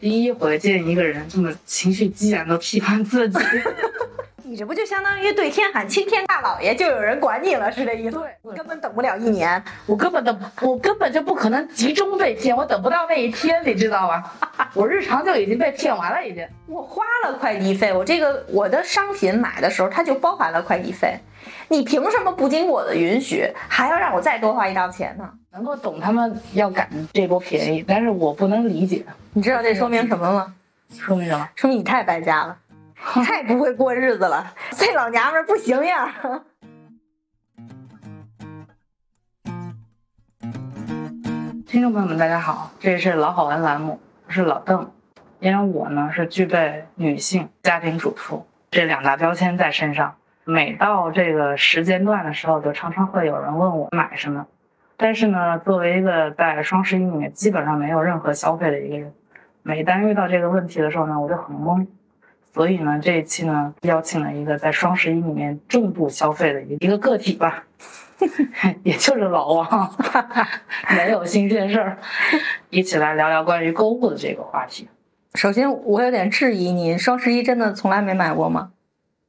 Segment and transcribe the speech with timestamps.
[0.00, 3.38] 第一回见一个人这么情绪激昂的批判自己。
[4.48, 8.16] 你这不就相当于对天喊青天大老爷，就有人管你了，是这意思？
[8.16, 9.60] 对你根本等不了一年。
[9.86, 14.70] 我根本等，我根本就不可能集中被骗，我等不到那一天，你知道吧？
[14.72, 16.46] 我日常就已经被骗完了，已经。
[16.68, 21.18] 我花了快递费，我这个我的商品买的时候它就包含了快递费，
[21.68, 25.28] 你凭什么不经我的允许，还要让我再多花一道钱呢？
[25.52, 30.54] 能够懂他们要赶这波便宜，但是我不能理解，你知道这说明什么吗？
[30.92, 31.48] 说明什么？
[31.54, 32.58] 说明你太败家了，
[33.24, 36.14] 太不会过日子了，这老娘们儿不行呀！
[41.66, 44.90] 听众朋友们，大家好，这里是老好玩栏目，我是老邓。
[45.38, 50.16] 因为我呢是具备女性家庭主妇这两大标签在身上，
[50.48, 54.46] 每到这个时间段的时候，就常常会有人问我买什么。
[54.96, 59.12] 但是呢，作为一个在双十一里面基本上没有任何消费的一个人，
[59.64, 61.84] 每当遇到这个问题的时候呢，我就很懵。
[62.54, 67.64] 所以呢，这一期呢，邀请了一个在双十一里面重度消费的一个个体吧，
[68.84, 69.90] 也就是老王，
[70.96, 71.98] 没有新鲜事儿，
[72.70, 74.88] 一起来聊聊关于购物的这个话题。
[75.34, 78.70] 首先，我有点质疑你，双十一真的从来没买过吗？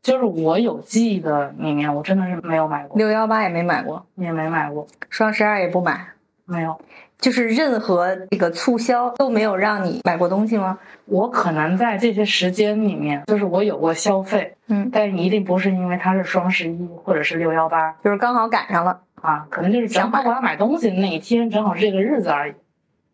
[0.07, 6.07] 就是我有记忆的里面，我真的是没有买过，六幺八也没买过，也没买过，双十二也不买，
[6.45, 6.79] 没有。
[7.19, 10.79] 就是任何这个促销都没有让你买过东西吗？
[11.07, 19.01] 我可能在这些时间里面，就是我有过消费，嗯，但一定不是因为它是双十一或者是六幺八就是刚好赶上了。
[19.15, 22.53] 啊，可能就是正好我要买东西的那一天，正好是这个日子而已。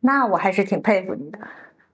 [0.02, 1.40] 那我还是挺佩服你的。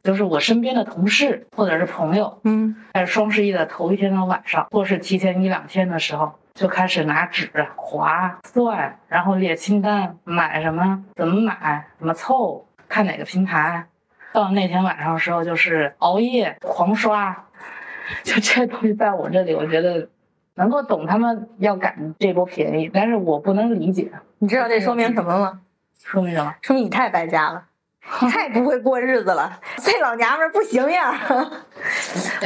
[0.03, 13.85] 就是我身边的同事或者是朋友，嗯，在双十一的头一天的晚上，或是提前一两天的时候，就开始拿纸划算，然后列清单，买什么，怎么买，怎么凑，看哪个平台。
[14.31, 17.45] 到那天晚上的时候，就是熬夜狂刷，
[18.23, 20.07] 就这东西在我这里，我觉得
[20.55, 25.61] 能够懂他们要赶这波便宜，但是我不能理解，你知道这说明什么吗？
[26.03, 26.55] 说明什么？
[26.61, 27.65] 说明你太败家了，
[28.31, 31.15] 太不会过日子了，这老娘们儿不行呀！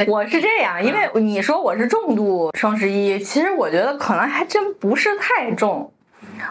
[0.06, 5.92] 我是这样，因为你说我是重度双十一，其实我觉得可能还真不是太重。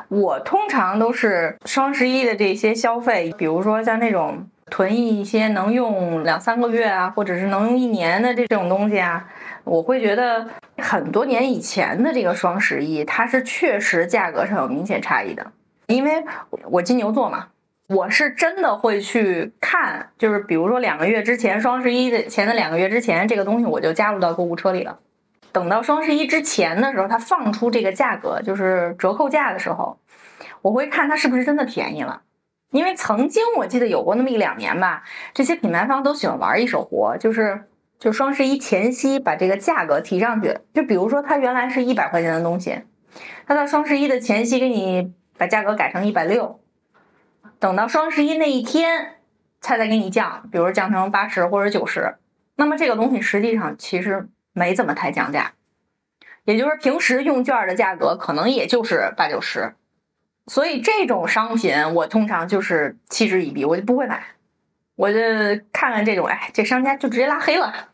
[0.10, 9.26] 我通常都是双十一的这些消费，比如说像那种囤一些能用两三个月啊，或者是能用一年的这种东西啊，
[9.64, 10.48] 我会觉得
[10.80, 15.46] 很多年以前的这个双十一，它是确实价格上有明显差异的，
[15.88, 16.24] 因为
[16.64, 17.48] 我金牛座嘛。
[17.88, 25.00] 我是真的会去看，就是比如说两个月之前，双十一的前的两个月之前，这个东西我就加入到购物车里了。
[25.52, 30.00] 等到双十一之前的时候，它放出这个价格，就是折扣价的时候，
[30.62, 32.22] 我会看它是不是真的便宜了。
[32.72, 37.66] 因为曾经我记得有过那么一两年吧，这些品牌方都喜欢玩一手活，就是
[38.00, 40.58] 就双十一前夕把这个价格提上去。
[40.74, 42.80] 就比如说它原来是一百块钱的东西，
[43.46, 46.62] 它到双十一的前夕给你把价格改成一百六。
[47.64, 49.20] 等到双十一那一天，
[49.62, 52.18] 他再给你降，比如降成八十或者九十，
[52.58, 55.54] 那么这个东西实际上其实没怎么太降价，
[56.44, 59.76] 也就是平时用券的价格可能也就是八九十，
[60.48, 64.22] 所以这种商品我通常就是嗤之以鼻，我就不会买，
[64.98, 65.18] 我就
[65.72, 67.92] 看看这种，哎，这商家就直接拉黑了。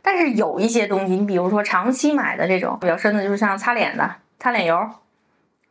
[0.00, 4.90] 但是有一些东西，你比如说长期买的这种比较深的，就是像擦脸的擦脸油。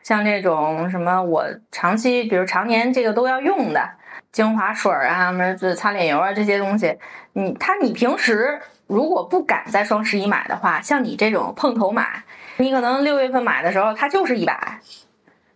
[0.04, 3.90] 像这种什么，我长期比如常年这个都要用的
[4.32, 6.98] 精华水啊，什么擦脸油啊这些东西，
[7.32, 12.24] 你它你平时如果不敢在双十一买的话，像你这种碰头买，
[12.58, 14.80] 你可能六月份买的时候它就是一百，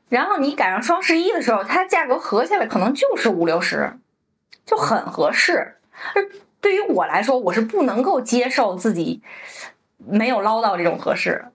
[0.09, 3.99] 然后你赶上双十一的时候，它价格合下来可能就是五六十，
[4.65, 5.75] 就很合适。
[6.61, 9.21] 对于我来说，我是不能够接受自己
[9.97, 11.45] 没有捞到这种合适。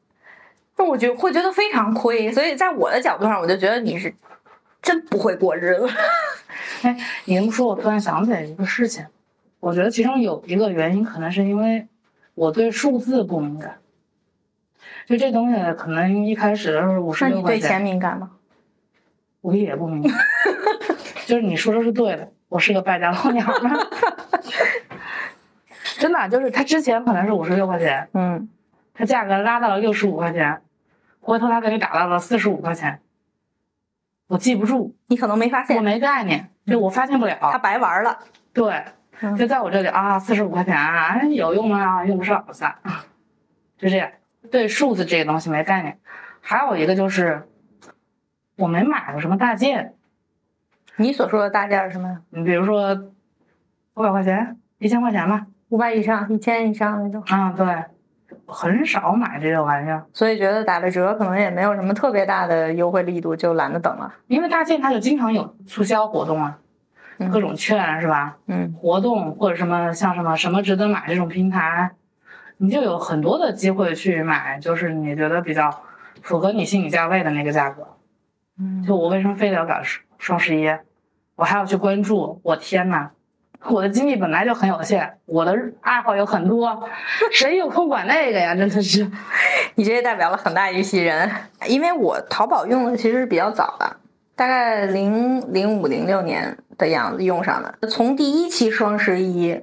[0.77, 4.13] 那我觉会觉得非常亏，所以在我的角度上，我就觉得你是
[4.81, 5.89] 真不会过日子。
[6.83, 6.97] 哎，
[7.27, 9.05] 你这么说，我突然想起来一个事情，
[9.61, 11.87] 我觉得其中有一个原因，可能是因为
[12.35, 13.79] 我对数字不敏感。
[15.07, 17.61] 就这东西，可能一开始的时候五十六块钱。
[17.61, 18.31] 对钱敏感吗？
[19.41, 20.13] 我也不敏感。
[21.27, 23.73] 就是你说的是对的，我是个败家老娘们。
[25.99, 28.49] 真的，就是他之前可能是五十六块钱，嗯。
[28.94, 30.62] 它价格拉到了六十五块钱，
[31.21, 33.00] 回头它给你打到了四十五块钱，
[34.27, 38.19] 我记不住，你可能没发现，我没概念，就我发现不了，他白玩了。
[38.53, 38.85] 对，
[39.39, 42.05] 就在我这里啊，四十五块钱，啊，有用吗？
[42.05, 42.75] 用不上，算，
[43.79, 44.11] 就这样。
[44.50, 45.99] 对数字这个东西没概念，
[46.41, 47.49] 还有一个就是
[48.56, 49.94] 我没买过什么大件。
[50.97, 52.19] 你所说的大件是什么？
[52.31, 52.93] 你比如说
[53.94, 55.47] 五百块钱，一千块钱吧。
[55.71, 57.23] 五百以上，一千以上那种。
[57.29, 57.85] 啊，对，
[58.47, 64.12] 很少买这个玩意儿，所以觉得打了折可能也没有什么特别大的优惠力度，就懒得等了。
[64.27, 66.59] 因为大件它就经常有促销活动啊，
[67.19, 68.37] 嗯各种券是吧？
[68.47, 71.91] 嗯活动或者什么像什么什么值得买这种平台，
[72.59, 75.71] 你就有很多的机会去买，就是你觉得比较
[76.23, 77.87] 符合你心理价位的那个价格。
[78.59, 80.71] 嗯，就我为什么非得要赶双双十一？
[81.37, 82.39] 我还要去关注？
[82.44, 83.11] 我天呐，
[83.69, 86.88] 我的精力本来就很有限，我的爱好有很多，
[87.31, 88.55] 谁有空管那个呀？
[88.55, 89.09] 真的是。
[89.76, 91.31] 你这也代表了很大一批人，
[91.67, 93.97] 因为我淘宝用的其实是比较早的，
[94.35, 97.88] 大概零零五零六年的样子用上的。
[97.88, 99.61] 从第一期双十一，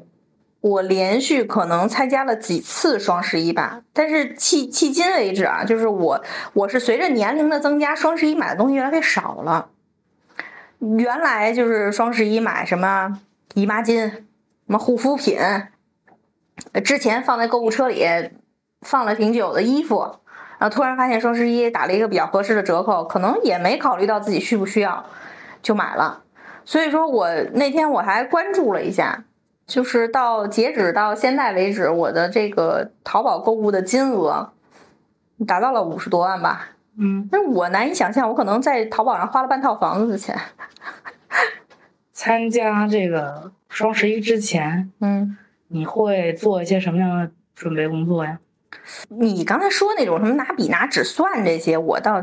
[0.62, 6.24] 我连续可能参加了几次双十一吧，但是迄迄今为止啊，就是我
[6.54, 9.69] 我是随着年龄的增加，双十一买的东西越来越少了。
[10.80, 13.19] 原来就是双十一买什么
[13.54, 14.24] 姨妈巾、什
[14.66, 15.38] 么护肤品，
[16.72, 18.06] 呃之前放在购物车里
[18.81, 20.01] 放了挺久的衣服，
[20.57, 25.06] 然后突然发现双十一打了一个比较合适的折扣，可能也没考虑到自己需不需要，
[25.62, 26.24] 就买了。
[26.66, 29.24] 所以说我那天我还关注了一下，
[29.66, 34.54] 就是到截止到现在为止，我的这个淘宝购物的金额
[35.48, 36.68] 达到了五十多万吧。
[36.98, 40.38] 嗯，那我难以想象，我可能在淘宝上花了半套房子的钱。
[42.21, 45.38] 参加这个双十一之前，嗯，
[45.69, 48.38] 你会做一些什么样的准备工作呀？
[49.07, 52.21] 你刚才说那种什么拿笔拿纸算这些，我倒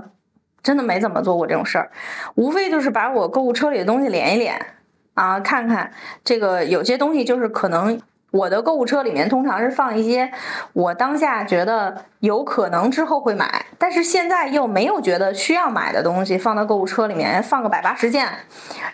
[0.63, 1.91] 真的没怎么做过这种事儿，
[2.35, 4.67] 无非就是把我购物车里的东西连一连
[5.15, 5.91] 啊，看看
[6.23, 7.99] 这个有些东西就是可能
[8.37, 10.31] 我的购物车里面通常是放一些
[10.73, 18.29] 我当下觉得有可能之后会买，但是现在又没有觉得需要买的东西放到购物车里面放个百八十件，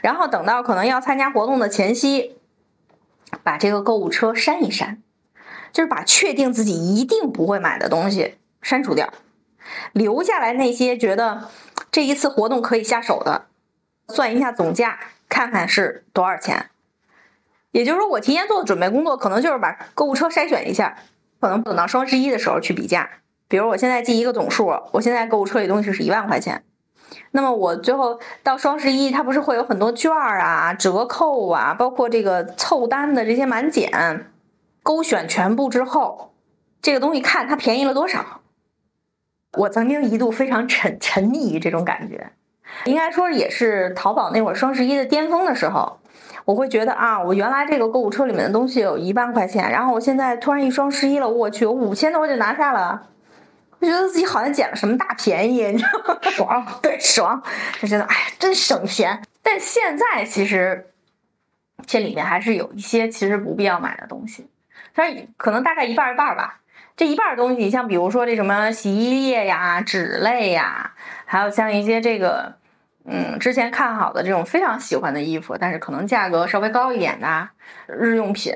[0.01, 2.37] 然后等到可能要参加活动的前夕，
[3.43, 4.99] 把这个购物车删一删。
[5.73, 9.11] 就是把确定自己一定不会买的东西删除掉，
[9.93, 11.49] 留下来那些觉得
[11.91, 13.47] 这一次活动可以下手的，
[14.09, 14.99] 算一下总价，
[15.31, 16.67] 看看是多少钱。
[17.73, 20.97] 也就是说，我提前做的准备工作，可能就是把购物车筛选一下，
[21.41, 23.11] 可能等到双十一的时候去比价。
[23.49, 26.63] 比如我现在记一个总数，我现在购物车里东西是一万块钱，
[27.33, 34.27] 那么我最后到双十一，它不是会有很多券儿啊、折扣啊，包括这个凑单的这些满减。
[34.83, 36.35] 勾选全部之后，
[36.81, 38.41] 这个东西看它便宜了多少。
[39.57, 42.33] 我曾经一度非常沉沉溺于这种感觉，
[42.87, 46.01] 应该说也是淘宝那会儿双十一的巅峰的时候，
[46.45, 53.09] 我会觉得啊，我原来这个购物车里面的东西有一万块钱，然后我现在突然一双十一了，我去，我五千多就拿下了，
[53.81, 56.21] 就觉得自己好像捡了什么大便宜，你知道吗？
[56.23, 57.43] 爽， 对，爽，
[57.81, 59.23] 就觉得哎，真省钱。
[59.43, 60.93] 但现在其实
[61.87, 64.49] 这里面还是有一些其实不必要买的东西。
[64.95, 66.61] 但是可能大概一半儿一半儿吧。
[66.95, 70.93] 这一半儿东西，像比如说这什么洗衣液呀、纸类呀，
[71.25, 72.57] 还有像一些这个，
[73.05, 77.49] 嗯，之前看好的这种非常喜欢的衣服，但是可能价格稍微高一点的
[77.89, 78.55] 日用品，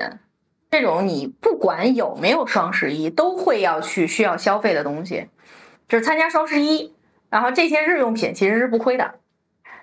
[0.71, 5.27] 这种你不管有没有双十一，都会要去需要消费的东西，
[5.87, 6.95] 就是参加双十一，
[7.29, 9.15] 然后这些日用品其实是不亏的。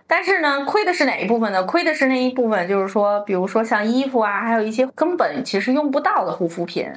[0.06, 1.64] 但是呢，亏的是哪一部分呢？
[1.64, 6.92] 亏的是那一部分，就是说，比如说像衣服啊，还有一些根本其实用不到的护肤品，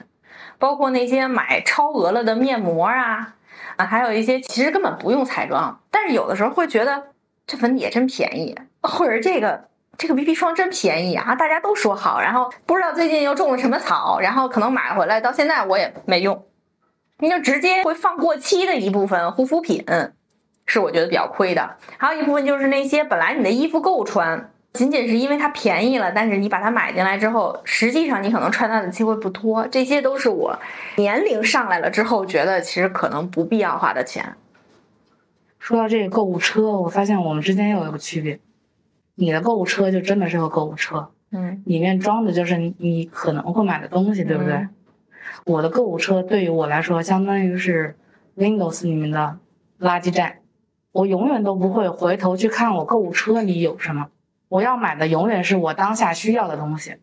[0.59, 3.36] 包括那些买超额了的面膜啊，
[3.77, 7.01] 啊，还有一些其实根本不用彩妆，但是有的时候会觉得
[7.48, 16.46] 这粉底液真便宜，或者这个这个 BB 霜真便宜啊，大家都说好，然后不知道最近又种了什么草，然后可能买回来到现在我也没用，
[17.20, 19.86] 你就直接会放过期的一部分护肤品。
[20.70, 29.66] 是我觉得比较亏的，还有一部分就是那些本来你的衣服够穿，仅仅是因为它便宜了，但是你把它买进来之后，实际上你可能穿它的机会不多。
[29.70, 30.60] 这些都是我
[30.98, 34.36] 年龄上来了之后觉得其实可能不必要花的钱。
[35.67, 38.39] 说到这个购物车，我发现我们之间又有个区别，
[39.15, 44.53] 你的购物车就真的是个购物车，嗯里面装的就是你你可能会买的东西，对不对？
[44.53, 44.69] 嗯
[45.43, 47.97] 我的购物车对于我来说，相当于是
[48.38, 49.38] Windows 里面的
[49.81, 50.38] 垃圾站。
[50.93, 54.07] 我永远都不会回头去看我购物车里有什么，
[54.47, 56.95] 我要买的永远是我当下需要的东西。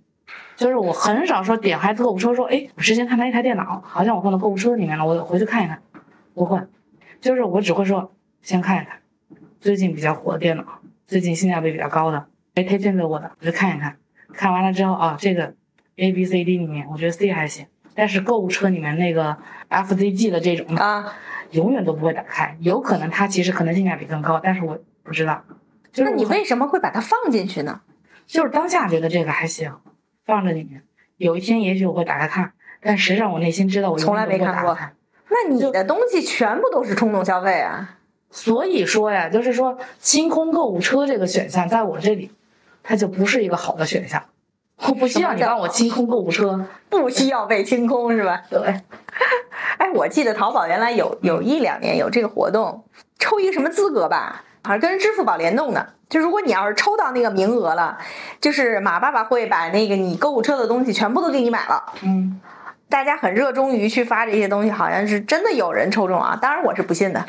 [0.56, 5.78] 就是我很少说点开购物车说，哎，我之前看到一台电脑，好像我放到购物车里面了，我回去看一看。
[6.32, 6.58] 不会，
[7.20, 8.10] 就是我只会说
[8.44, 8.98] 先看一看，
[9.58, 10.64] 最近比较火的电脑，
[11.06, 13.96] 最近性价比比较高的，哎，推荐给我的，我就看一看。
[14.34, 15.54] 看完了之后啊，这个
[15.96, 19.34] A B C D 里面，我觉得 C 还行，但是购物车里面那个
[19.68, 21.14] F Z G 的这种啊，
[21.52, 25.42] 永远都不会打开，有可能它其实可能性价比更高，但是我不知道。
[25.90, 27.80] 就是那你为什么会把它放进去呢？
[28.26, 29.74] 就是当下觉得这个还行，
[30.26, 30.82] 放着里面，
[31.16, 34.76] 有一天也许我会打开看，但实际上我内心知道我从来没看过。
[35.30, 38.00] 那你的东西全部都是冲动消费啊？
[38.36, 42.32] 所以说呀，就是说清空购物车这个选项，在我这里，
[42.82, 44.20] 它就不是一个好的选项。
[44.88, 48.42] 我不需要你帮我清空购物车，不需要被清空是吧？
[48.50, 48.60] 对。
[49.78, 52.82] 哎，我记得淘宝原来有有一两年有这个活动，
[53.20, 55.90] 抽一个什么资格吧，好像跟支付宝联动的。
[56.08, 57.96] 就如果你要是抽到那个名额了，
[58.40, 61.92] 就是马爸爸会把那个你购物车的东西全部都给你买了。
[62.02, 62.40] 嗯。
[62.94, 66.38] 大家很热衷于去发这些东西，好像是真的有人抽中啊！
[66.40, 67.26] 当然我是不信的。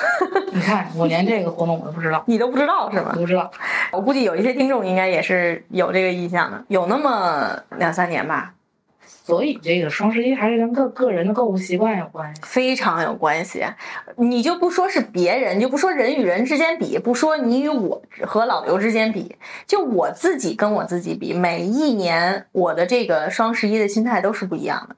[0.52, 3.12] 你看，我连这个活动我都不知道，你都不知道是吗？
[3.14, 3.50] 不知道。
[3.92, 8.52] 我估计有一些听众应该也是有这个意向的，有那么两三年吧。
[9.06, 13.64] 所以这个双十一还是跟个个人的购物习惯有关系，非常有关系。
[14.16, 19.34] 你就不说是别人，就不说人与人之间比，不说你与我和老刘之间比，
[19.66, 24.94] 就我自己跟我自己比，每一年我的这个双十一的心态都是不一样的。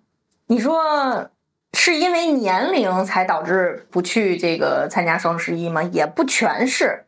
[0.50, 1.30] 你说
[1.74, 5.82] 是因为年龄才导致不去这个参加双十一吗？
[5.82, 7.04] 也不全是。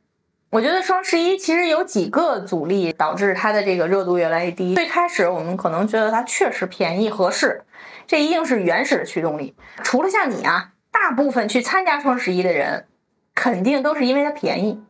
[0.51, 4.75] 我觉得双十一其实有几个阻力导致它的这个热度越来越低。
[4.75, 7.65] 最开始我们可能觉得它确实便宜合适，
[8.07, 9.57] 这一定是原始的驱动力。
[9.83, 12.89] 除了像你啊，大部分去参加双十一的人，
[13.35, 14.83] 肯定都是因为它便宜，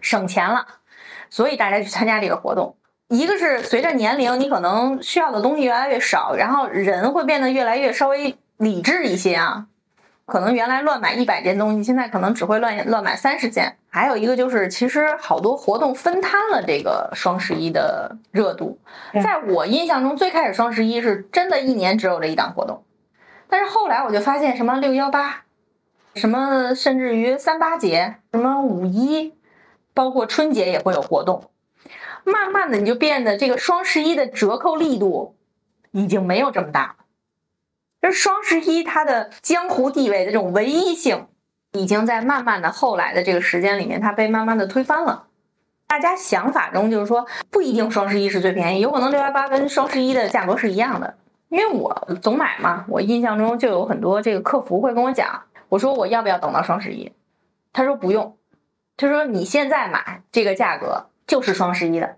[0.00, 0.66] 省钱了，
[1.28, 2.76] 所以大家去参加这个活动。
[3.12, 9.66] 一个是随着年龄，你可能需要的东西越来越少，然后人会变得越来越稍微理智一些啊。
[10.24, 13.76] 可能原来乱买一百件东西，现在可能只会乱乱买三十件。
[13.90, 18.78] 还有一个就是，其实好多活动分摊了这个双十一的热度。
[19.22, 22.82] 在我印象中，最开始双十一是真的一年只有这一档活动，
[23.46, 25.42] 但是后来我就发现，什么六幺八，
[26.14, 29.34] 什么甚至于三八节，什么五一，
[29.92, 31.50] 包括春节也会有活动。
[32.24, 35.36] 慢慢的，你就变得这个双十一的折扣力度
[35.90, 36.96] 已经没有这么大。
[38.00, 41.26] 就是双十一它的江湖地位的这种唯一性，
[41.72, 45.28] 已经在慢慢的后来的这个时间里面，它被慢慢的推翻了。
[45.86, 51.14] 大家想法中就是说，不一定双十一是最便宜，有可能六幺八跟双十一的价格是一样的。
[51.48, 57.12] 因为我总买嘛，我印象中就有很多这个客服会跟我讲，我说我要不要等到双十一？
[57.74, 58.36] 他说不用，
[58.96, 62.16] 他说你现在买这个价格就是双十一的。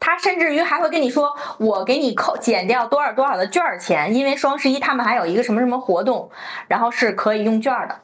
[0.00, 6.28] 他甚至于还会跟你说，我给你扣减掉多少多少的券钱，因为双十一他们还有一个什么什么活动，
[6.66, 8.00] 然后是可以用券的。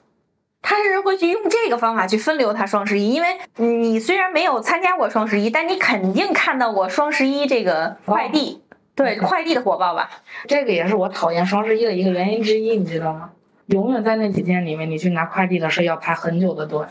[0.62, 8.62] 他是会去用这个方法去分流他双十一，因为你虽然没有参加过双十一，但你肯定看到过双十一这个快递，
[8.94, 10.08] 对快递的火爆吧？
[10.46, 13.30] 这个也是我讨厌双十一的一个原因之一，你知道吗？
[13.66, 16.84] 永远在那几天里面，你去拿快递的是要排很久的队，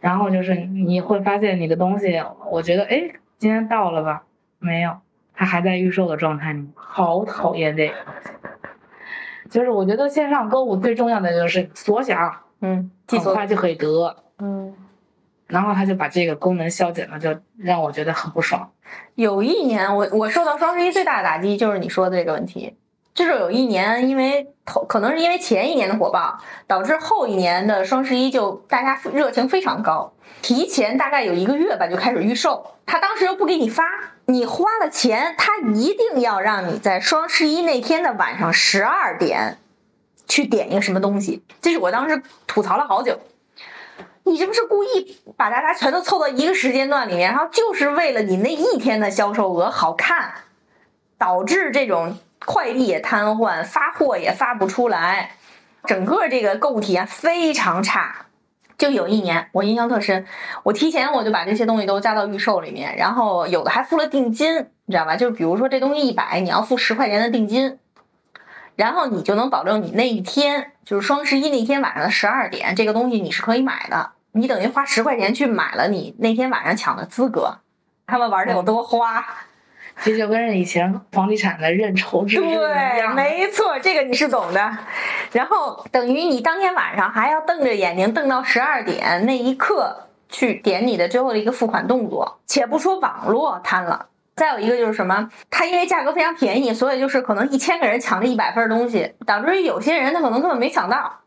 [0.00, 3.10] 然后就是你会发现你的东西，我觉得哎。
[3.40, 4.24] 今天到了吧？
[4.58, 4.98] 没有，
[5.32, 6.68] 它还在预售的状态里。
[6.74, 7.94] 好讨厌这个，
[9.48, 14.74] 就是我觉得线上购物最重要的就是所想，嗯，很快就可以得，嗯，
[15.46, 18.68] 然后他就把这个功能消减了，就让我觉得很不爽。
[19.14, 22.76] 有一年，我我受到双十一最大的打击就是你说的这个问题。
[23.18, 32.64] 就是有一年，因为头可能是因为前一年的火爆，导致后一年的双十一就大家热情非常高，提前大概有一个月吧就开始预售。
[32.86, 33.82] 他当时又不给你发，
[34.26, 39.58] 你花了钱，他一定要让你在双十一那天的晚上十二点
[40.28, 41.42] 去点一个什么东西。
[41.60, 43.18] 这是我当时吐槽了好久，
[44.22, 50.34] 你这不是故意把大家全都凑到一个时间段里面，然后就是为了你那一天的销售额好看，
[51.18, 52.16] 导致这种。
[52.44, 55.32] 快递也瘫痪，发货也发不出来，
[55.84, 58.26] 整个这个购物体验非常差。
[58.76, 60.24] 就有一年，我印象特深，
[60.62, 64.54] 我提前我就把这些东西都加到预售里面，然后有的还付了定金，
[64.86, 65.16] 你知道吧？
[65.16, 67.78] 就比如说这东西一百，你要付十块钱的定金，
[68.76, 74.12] 然后你就能保证你那一天就是双十一那天晚上的十二点，这个东西你是可以买的。
[74.30, 77.58] 你等于花十块钱去买了你那天晚上抢的资格。
[78.06, 79.26] 他们玩的有多花？
[80.04, 82.52] 这就跟以前房地产的认筹制一
[82.98, 84.78] 样，没错，这个你是懂的。
[85.32, 92.38] 然后等于你当天晚上还要瞪着眼睛瞪到十二点那一刻去点你的最后的一个付款动作。
[92.46, 101.20] 且不说网络瘫了，再有一个就是什么，它因为价格非常便宜，所以就是可能一千个人抢这一百份东西，导致于有些人他可能根本没抢到，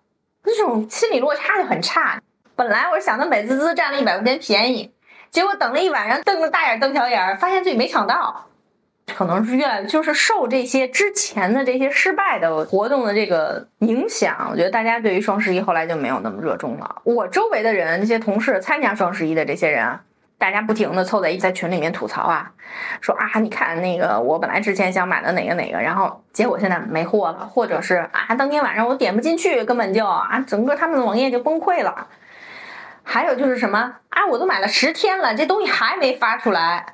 [0.43, 2.19] 这种心理落差就很差。
[2.55, 4.91] 本来我是想的美滋滋占了一百块钱便宜，
[5.29, 8.45] 结果等了一晚上瞪着大眼瞪小眼，发现自己没抢到。
[9.15, 17.01] 可能是越来就是受这些之前的这些失败的活动的这个影响，我觉得大家对于双十一后来就没有那么热衷了。
[17.03, 19.99] 我周围的人，这些同事参加双十一的这些人，
[20.37, 22.51] 大家不停的凑在一在群里面吐槽啊，
[22.99, 32.07] 说啊，你看那个我本来之前想买的哪个哪个，然后结果现在没货了，或者是啊，当天晚上我点不进去，根本就啊，整个他们的网页就崩溃了。
[33.03, 36.85] 还有就是什么啊，我都买了十天了，这东西还没发出来，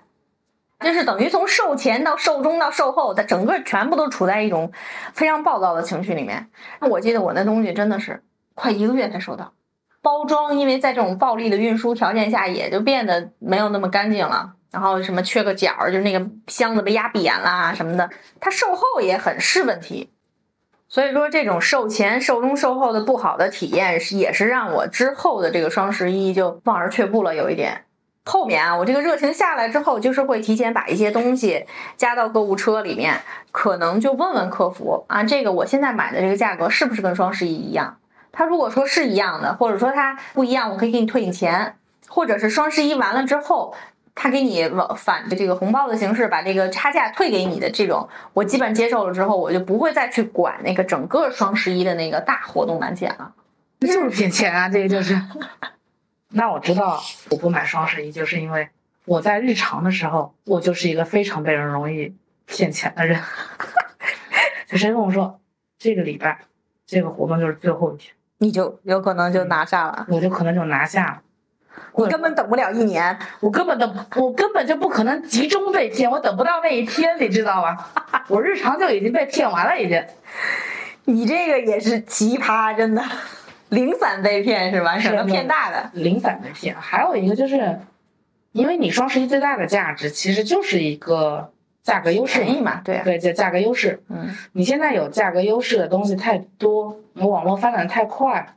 [0.80, 4.72] 就是等于从售前到售中到售后，它整个全部都处在一种
[5.14, 6.48] 非常暴躁的情绪里面。
[6.82, 8.22] 我记得我那东西真的是
[8.54, 9.54] 快一个月才收到。
[10.02, 14.54] 包装，因为在这种暴力的运输条件下，也就变得没有那么干净了。
[14.72, 20.12] 然后什么缺个角，就是那个箱子被压扁啦什么的，它售后也很是问题。
[20.90, 27.34] 所以说，这种售前、售中、售后的不好的体验，是也是让我之后的这个双十一就望而却步了。
[27.34, 27.86] 有一点，
[28.28, 31.66] 后面啊，我这个热情下来之后，就是会提前把一些东西
[31.96, 37.98] 加到购物车里面，可能就问问客服啊，这个我现在买的这个价格是不是跟双十一一样？
[38.34, 41.76] 他如果说是一样的，或者说他不一样，我可以给你退你钱，
[42.08, 43.74] 或者是双十一完了之后，
[44.14, 53.32] 他给你返的这个红包的形式，把这个差价退给你的这种，我基本接受了之后，我就不会再去管那个整个双十一的那个大活动满减了。
[53.80, 54.68] 就是骗钱啊！
[54.68, 55.16] 这个就是。
[56.30, 58.68] 那我知道，我不买双十一，就是因为
[59.06, 62.16] 我在日常的时候，我就是一个非常被人容易
[62.46, 63.20] 骗钱的人。
[64.68, 65.40] 就谁跟我说
[65.80, 66.40] 这个礼拜
[66.86, 68.14] 这个活动就是最后一天。
[68.40, 71.22] 你就有可能就拿下了，我就可能就拿下了。
[71.94, 78.26] 我根本等不了一年，我根本等，我根本就不可能集中被骗，我等不到那一天，你知道吧？
[78.28, 80.04] 我日常就已经被骗完了，已经。
[81.06, 83.02] 你这个也是奇葩，真的，
[83.70, 84.98] 零散被骗是吧？
[84.98, 85.90] 省得骗大的。
[85.94, 87.80] 零散被骗，还有一个就是，
[88.52, 91.52] 因为你双十一最大的价值其实就是一个
[91.84, 94.02] 价格优势嘛，对对，叫价格优势。
[94.10, 96.98] 嗯，你现在有价格优势的东西太多。
[97.14, 98.56] 你网络发展太快，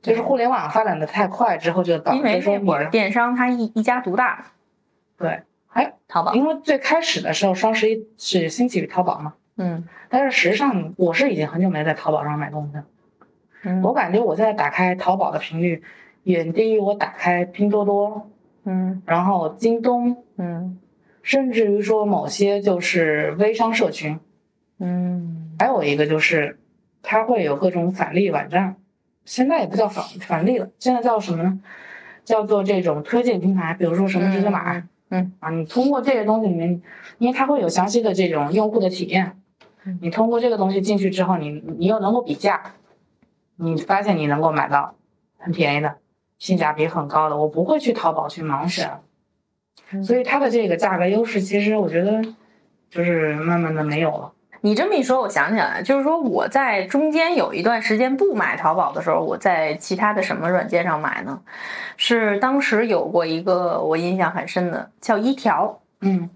[0.00, 4.46] 就是互联网发展的太快之后，就导致说你电商它一一家独大。
[5.18, 9.34] 对，还淘宝，因为最开始的时候双十一是兴起于淘宝嘛。
[9.56, 9.86] 嗯。
[10.08, 12.84] 但是实际上，我是已经很久没在淘宝上买东西了。
[13.64, 13.82] 嗯。
[13.82, 15.82] 我感觉我现在打开淘宝的频率
[16.22, 18.30] 远低于我打开拼多多。
[18.64, 19.02] 嗯。
[19.06, 20.16] 然后京东。
[20.36, 20.78] 嗯。
[21.22, 24.18] 甚至于说某些就是微商社群。
[24.78, 25.54] 嗯。
[25.58, 26.58] 还有一个就是。
[27.06, 28.76] 它会有各种返利网站，
[29.26, 31.60] 现在也不叫返返利了，现在叫什么呢？
[32.24, 36.80] 叫做这种推荐平台，比如说什么直接买，嗯啊，你通过这些东西里面，
[37.18, 39.36] 因为它会有详细的这种用户的体验，
[40.00, 42.72] 你通过这个东西进去之后，你你又能够比价，
[43.56, 44.94] 你发现你能够买到
[45.38, 45.96] 很便宜的，
[46.38, 48.90] 性价比很高的，我不会去淘宝去盲选，
[50.02, 52.22] 所以它的这个价格优势，其实我觉得
[52.90, 54.32] 就是慢慢的没有了。
[54.60, 61.38] 你这么一说，我想起来，就是说我在中间有一段时间不买淘宝的时候，我在其他的什么软件上买呢？
[61.98, 65.82] 是当时有过一个我印象很深的，叫一条。
[66.00, 66.30] 嗯，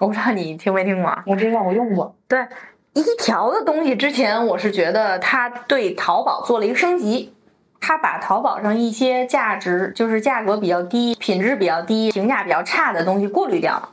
[0.00, 1.14] 我不知道你听没听过？
[1.26, 2.16] 我知道，我用过。
[2.26, 2.46] 对，
[2.94, 7.34] 一条的东西之前我是觉得它对淘宝做了一个升级，
[7.80, 13.88] 它把淘宝上一些价值就是价格比较低、品质比较低、评价比较差的东西过滤掉了。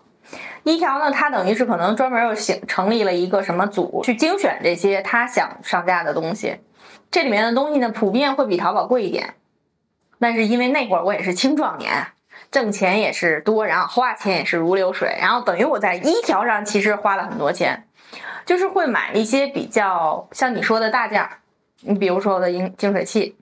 [0.63, 6.57] 一条呢，它等于是可能专门又形成立了一个什么组，去精选这些他想上架的东西。
[7.09, 9.33] 这里面的东西呢，普遍会比淘宝贵一点。
[10.19, 11.91] 但是因为那会儿我也是青壮年，
[12.51, 17.87] 挣钱也是多，然后花钱也是如流水，然后等于我在一条上其实花了很多钱，
[18.45, 21.39] 就是会买一些比较像你说的大件儿，
[21.81, 23.35] 你比如说我的饮净水器，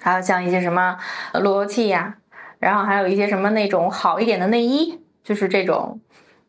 [0.00, 0.96] 还有像一些什么
[1.34, 2.16] 路由器呀，
[2.58, 6.00] 然后还有一些什么那种好一点的内衣，就是这种。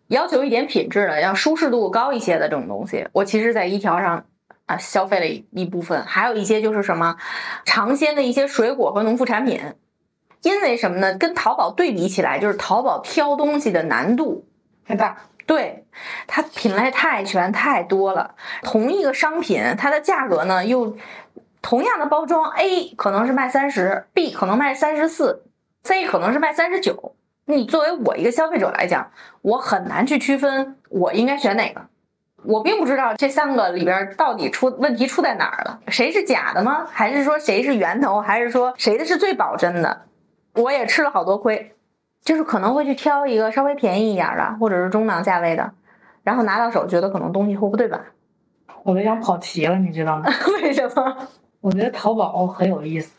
[0.08, 4.26] 要求一点品质的，要舒适度高一些的这种东西，我其实在一条上
[4.66, 7.16] 啊消费了一一部分，还有一些就是什么
[7.64, 9.62] 尝鲜的一些水果和农副产品，
[10.42, 11.18] 因为什么呢？
[11.18, 14.46] 跟淘宝对比起来，就是淘宝挑东西的难度
[14.86, 15.16] 太大，
[15.52, 15.86] 对
[16.28, 20.96] 它品类太全太多了，同一个商品它的价格呢又
[21.62, 25.44] 同样的包装，A 可能是卖三十，B 可能卖三十四
[25.84, 27.16] ，C 可能是卖三十九。
[27.44, 29.12] 你作为我一个消费者来讲，
[29.42, 31.82] 我很难去区分我应该选哪个。
[32.46, 36.88] 我并不知道这三个里边到底出问题出在哪儿了，谁是假的吗？
[36.90, 38.22] 还是说谁是源头？
[38.22, 40.04] 还是说谁的是最保真的？
[40.54, 41.76] 我也吃了好多亏，
[42.24, 45.72] 就是可能会去挑一个稍微便宜一点的，或者是中档价位的，
[46.24, 48.02] 然后拿到手觉得可能东西货不对版。
[48.84, 50.26] 我都想跑题了，你知道吗？
[50.62, 51.18] 为什么？
[51.60, 53.16] 我觉得淘宝很有意思。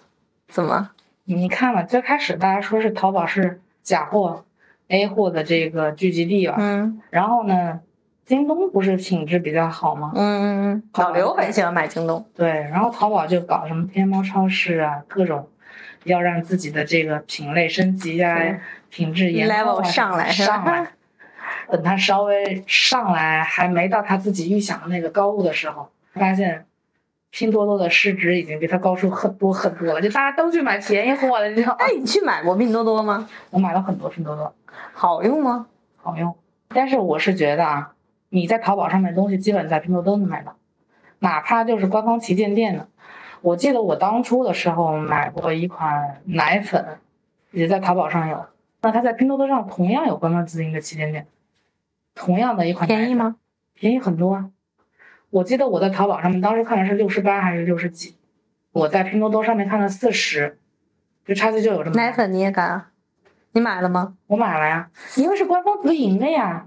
[0.48, 0.90] 怎么？
[1.24, 3.60] 你看吧，最开始大家说是淘宝是。
[3.82, 4.44] 假货
[4.86, 6.54] ，A 货的这个聚集地吧。
[6.56, 7.00] 嗯。
[7.10, 7.80] 然后呢，
[8.24, 10.12] 京东不是品质比较好吗？
[10.14, 10.82] 嗯嗯嗯。
[10.94, 12.24] 老刘很喜欢买京东。
[12.32, 15.48] 对，然后淘宝就搞什么天猫超市啊，各种
[16.04, 18.58] 要让自己的这个品类升级呀、对
[18.90, 20.86] 品质研发 level 啊上来上来。
[21.70, 26.66] 等他稍微上来，还没到他自己预想的那个高度的时候，发现
[27.30, 33.28] 拼多多的市值已经比他高出很多很多了，就大家都去买便宜货了，你知道你去买过拼多多吗？
[33.50, 34.54] 我买了很多拼多多，
[34.92, 35.66] 好用吗？
[35.96, 36.34] 好用。
[36.68, 37.92] 但是我是觉得啊，
[38.28, 40.56] 你在淘宝上面的东西，基本在拼多多能买到，
[41.20, 42.88] 哪怕就是官方旗舰店的。
[43.42, 46.98] 我记得我当初的时候买过一款奶粉，
[47.50, 48.46] 也在淘宝上有，
[48.80, 51.26] 那它在拼多多上同样有官方自营的旗舰店，
[52.14, 53.14] 同样的一款便宜？
[53.14, 53.36] 吗？
[53.74, 54.50] 便宜很多啊！
[55.30, 58.16] 我记得我在淘宝上面当时看的是六十八还是六十几，
[58.70, 60.58] 我在拼多多上面看了四十，
[61.26, 62.90] 就差距就有这么大奶粉你也敢啊？
[63.52, 64.14] 你买了吗？
[64.28, 66.66] 我买了呀，因为是官方自营的呀。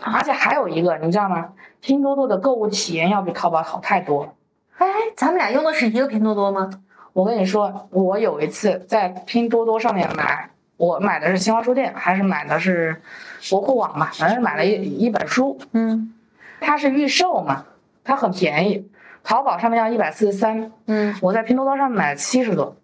[0.00, 1.52] 而且还有一个，你知道吗？
[1.80, 4.32] 拼多多的购物体验要比淘宝好太多了。
[4.78, 4.86] 哎，
[5.16, 6.70] 咱们俩用的是一个拼多多吗？
[7.12, 13.02] 我跟你说，我有一次在拼多多上面买，我买的是新华书店，还是买的是
[13.50, 14.12] 国库网吧？
[14.14, 16.14] 反正是买了一一本书，嗯
[16.60, 17.64] 它是预售嘛，
[18.04, 18.88] 它很便宜，
[19.24, 22.76] 淘宝上面要一百四十三，嗯我在拼多多上买了七十多，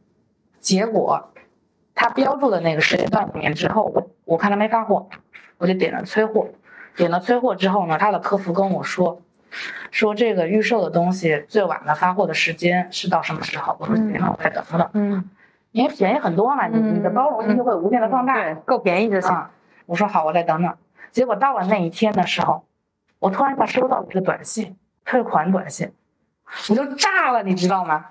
[0.58, 1.30] 结果
[1.94, 5.08] 他标注的那个时间段里面之后，我我看他没发货，
[5.58, 6.48] 我就点了催货，
[6.96, 9.20] 点了催货之后呢，他的客服跟我说，
[9.90, 13.76] 说这个预售的东西最晚的发货的时间是到什么时候？
[13.80, 15.30] 我说嗯行，那我再等等，嗯，
[15.72, 18.34] 因为便宜很多嘛，你你的包容性就会无限的放大。
[18.34, 19.30] 对，够便宜就行。
[19.30, 19.50] 啊，
[19.86, 20.74] 我说好，我再等等。
[21.10, 22.64] 结果到了那一天的时候，
[23.18, 25.92] 我突然间收到一个短信，退款短信，
[26.70, 28.06] 我就炸了，你知道吗？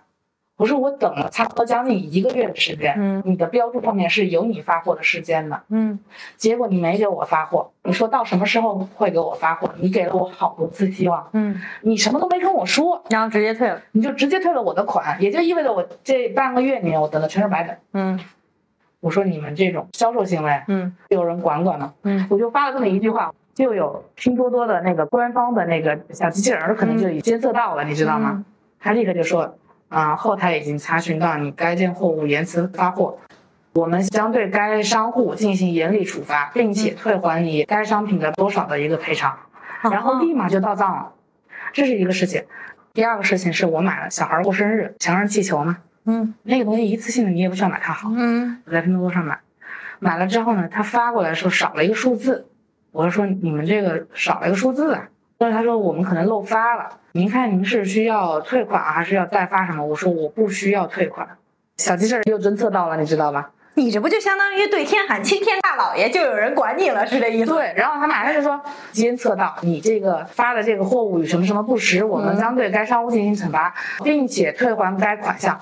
[0.63, 5.99] 我说我等了差不多将近一个月的时间，嗯你的标注后面是有你发货的时间的，嗯
[6.37, 9.69] 结果你没给我发货，你说到什么时候会给我发货？
[9.81, 13.81] 你给了我好多次希望，嗯，你什么都没跟我说，然后直接退了。
[13.91, 17.75] 你就直接退了我的款，也就意味着我这半个月里面我等的全是白等。
[17.91, 18.17] 嗯
[19.01, 21.93] 我说你们这种销售行为，嗯有人管管吗？
[22.03, 28.35] 嗯我就发了这么一句话，就有拼多多的那个官方的那个小机器人儿可能就已监测到了，你知道吗？
[28.35, 28.45] 嗯
[28.85, 29.57] 他立刻就说，
[29.93, 33.15] 啊、后台已经查询到你该件货物延迟发货，
[33.73, 39.37] 我们将对该商户进行严厉处罚，并且退还你该商品的多少的一个赔偿，
[39.83, 41.11] 然后立马就到账了，
[41.71, 42.43] 这是一个事情。
[42.91, 46.33] 第二个事情是我买了小孩过生日，强人气球嘛，嗯。
[46.41, 48.63] 那个东西一次性的你也不需要买它好，嗯。
[48.65, 49.39] 我在拼多多上买，
[49.99, 52.47] 买了之后呢，他发过来的时候少了一个数字，
[52.91, 55.07] 我就说你们这个少了一个数字啊，
[55.43, 59.85] 所以他说我们可能漏发了，您看您是需要退款还是要再发什么？
[59.85, 61.27] 我说我不需要退款，
[61.75, 63.47] 小机器人又侦测到了，你知道吗？
[63.73, 67.51] 你这不就相当于对天喊青天大老爷，就有人管你了，是这意思？
[67.51, 68.57] 对，然后他马上就说
[68.93, 75.59] 监测到你这个发的这个货物与什么什么不实，我们将对该商户进行惩罚，并且退还该款项。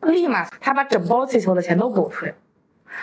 [0.00, 2.34] 立马他把整包气球的钱都给我退了，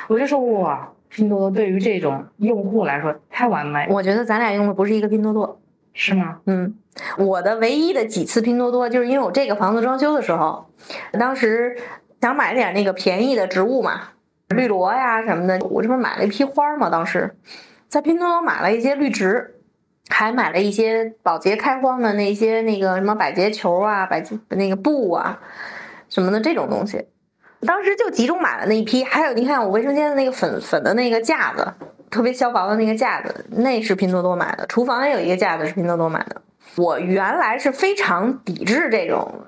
[0.08, 5.60] 我就说哇，拼多多对于这种用户来说太完美，我觉得咱俩用的不是一个拼多多。
[6.00, 6.38] 是吗？
[6.46, 6.76] 嗯，
[7.18, 10.70] 我的唯一的几次拼多多，就是因为我这个房子装修的时候，
[11.14, 11.76] 当时
[12.22, 14.10] 想买点那个便宜的植物嘛，
[14.50, 17.36] 绿萝呀什么的，我这不是买了一批花儿嘛，当时
[17.90, 19.56] 在拼多多买了一些绿植，
[20.08, 25.40] 还买了一些保洁开荒的那些那个什么百洁球啊、百洁那个布啊
[26.10, 27.08] 什么的这种东西。
[27.62, 31.74] 当时就集中买了那一批，还有你看我卫生间的那个粉粉的那个架子，
[32.10, 34.66] 特别消薄的那个架子，那是拼多多买的。
[34.68, 36.42] 厨房也有一个架子是拼多多买的。
[36.76, 39.46] 我原来是非常抵制这种，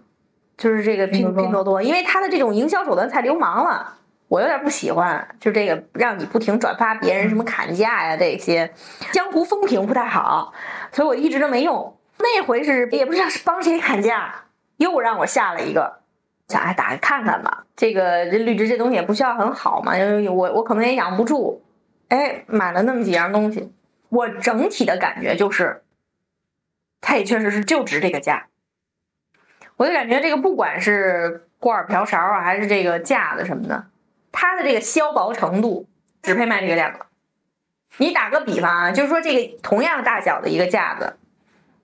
[0.57, 3.93] 就是这个拼拼多多因为它的这种营销手段太流氓了，
[4.27, 5.27] 我有点不喜欢。
[5.39, 8.71] 就这个让你不停转发别人什么砍价呀这些，
[9.11, 10.53] 江湖风评不太好，
[10.91, 11.95] 所以我一直都没用。
[12.17, 14.33] 那回是也不知道是帮谁砍价，
[14.77, 15.99] 又让我下了一个。
[16.47, 17.63] 想哎，打开看看吧。
[17.75, 21.61] 这个这绿植这东西也不需要很好嘛，因为我我可能也养不住。
[22.09, 23.71] 哎，买了那么几样东西，
[24.09, 25.83] 我整体的感觉就是，
[26.99, 28.47] 它也确实是就值这个价。
[29.77, 33.85] 我就感觉这个不管是锅碗瓢勺啊，还是这个架子什么的，
[34.31, 35.87] 它的这个削薄程度
[36.21, 37.05] 只配卖这个价格。
[37.97, 41.18] 你打个比方啊，就是说这个同样大小的一个架子，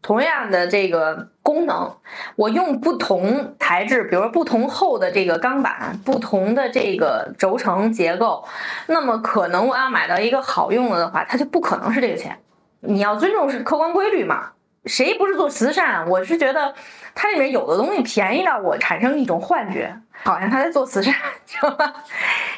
[0.05, 1.91] 同样的这个功能，
[2.35, 8.47] 我用不同材质，比如说不同厚的这个钢板，不同的这个轴承结构，
[8.85, 12.37] 那么可能我要买到一个好用的的话，它就不可能是这个钱。
[12.81, 14.51] 你要尊重是客观规律嘛。
[14.85, 16.07] 谁不是做慈善？
[16.07, 16.71] 我是觉得
[17.15, 19.91] 它里面有的东西便宜到我产生一种幻觉，
[20.23, 21.15] 好像他在做慈善，
[21.47, 21.91] 知道吧？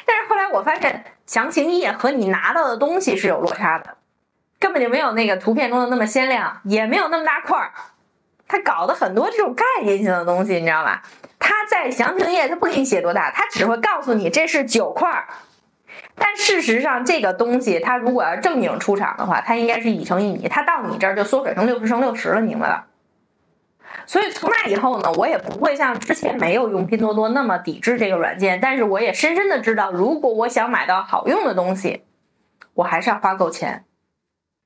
[0.04, 3.94] 但是后来我发现，详情页和你拿到的东西是有落差的，
[4.58, 7.72] 根本就没有那个图片中的那么鲜亮，也没有那么大块儿。
[8.46, 11.02] 他搞的很多这种概念性的东西，你知道吧？
[11.38, 15.28] 他在详情页他不给你写多大，他只会告诉你这是九块儿。
[16.14, 22.86] 但事实上，这个东西它如果要正经出厂的话，它应该是一乘一米，它到你这儿就缩水成六十乘六十了，明白吧？
[24.06, 32.04] 所以从那以后呢，我也不会像之前没有用拼多多那么抵制这个软件，但是我也深深的知道，如果我想买到好用的东西，
[32.74, 33.84] 我还是要花够钱。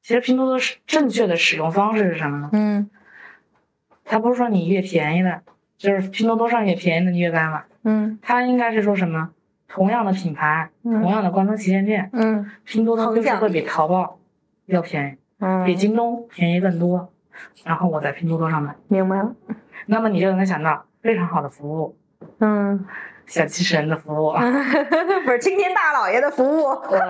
[0.02, 2.50] 其实拼多多是正确的使用方式是什么呢？
[2.52, 2.90] 嗯
[4.04, 5.40] 它不是说你越便宜的，
[5.78, 9.30] 就是拼多多上越便宜的你越该买，嗯它应该是说什么？
[9.68, 14.18] 同样的品牌，嗯同样的官方旗舰店，嗯拼多多就是会比淘宝
[14.66, 17.08] 要便宜，嗯，比京东便宜更多。
[17.64, 19.34] 然后我在拼多多上买，明白了。
[19.86, 21.96] 那么你就能想到非常好的服务，
[22.40, 22.84] 嗯，
[23.26, 24.32] 小机器人的服务，
[25.24, 26.74] 不是青天大老爷的服务。
[26.90, 27.00] 对，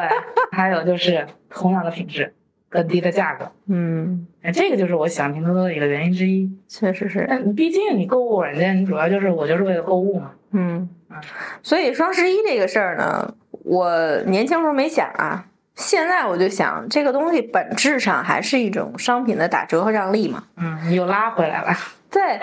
[0.52, 2.32] 还有就是同样的品质，
[2.72, 3.52] 更低的价格。
[3.68, 6.50] 嗯，哎，这个就是我喜欢拼多多的一个原因之一。
[6.66, 7.26] 确实是。
[7.28, 10.30] 但毕竟你购物软件，你主要就是我就是为了购物嘛。
[10.52, 11.16] 嗯嗯，
[11.62, 20.42] 所以双十一这个事儿呢，我年轻时候没想啊，现在我就想，这个东西本质上还是一种商品的打折和让利嘛。
[20.56, 21.74] 嗯，你又拉回来了。
[22.10, 22.40] 对，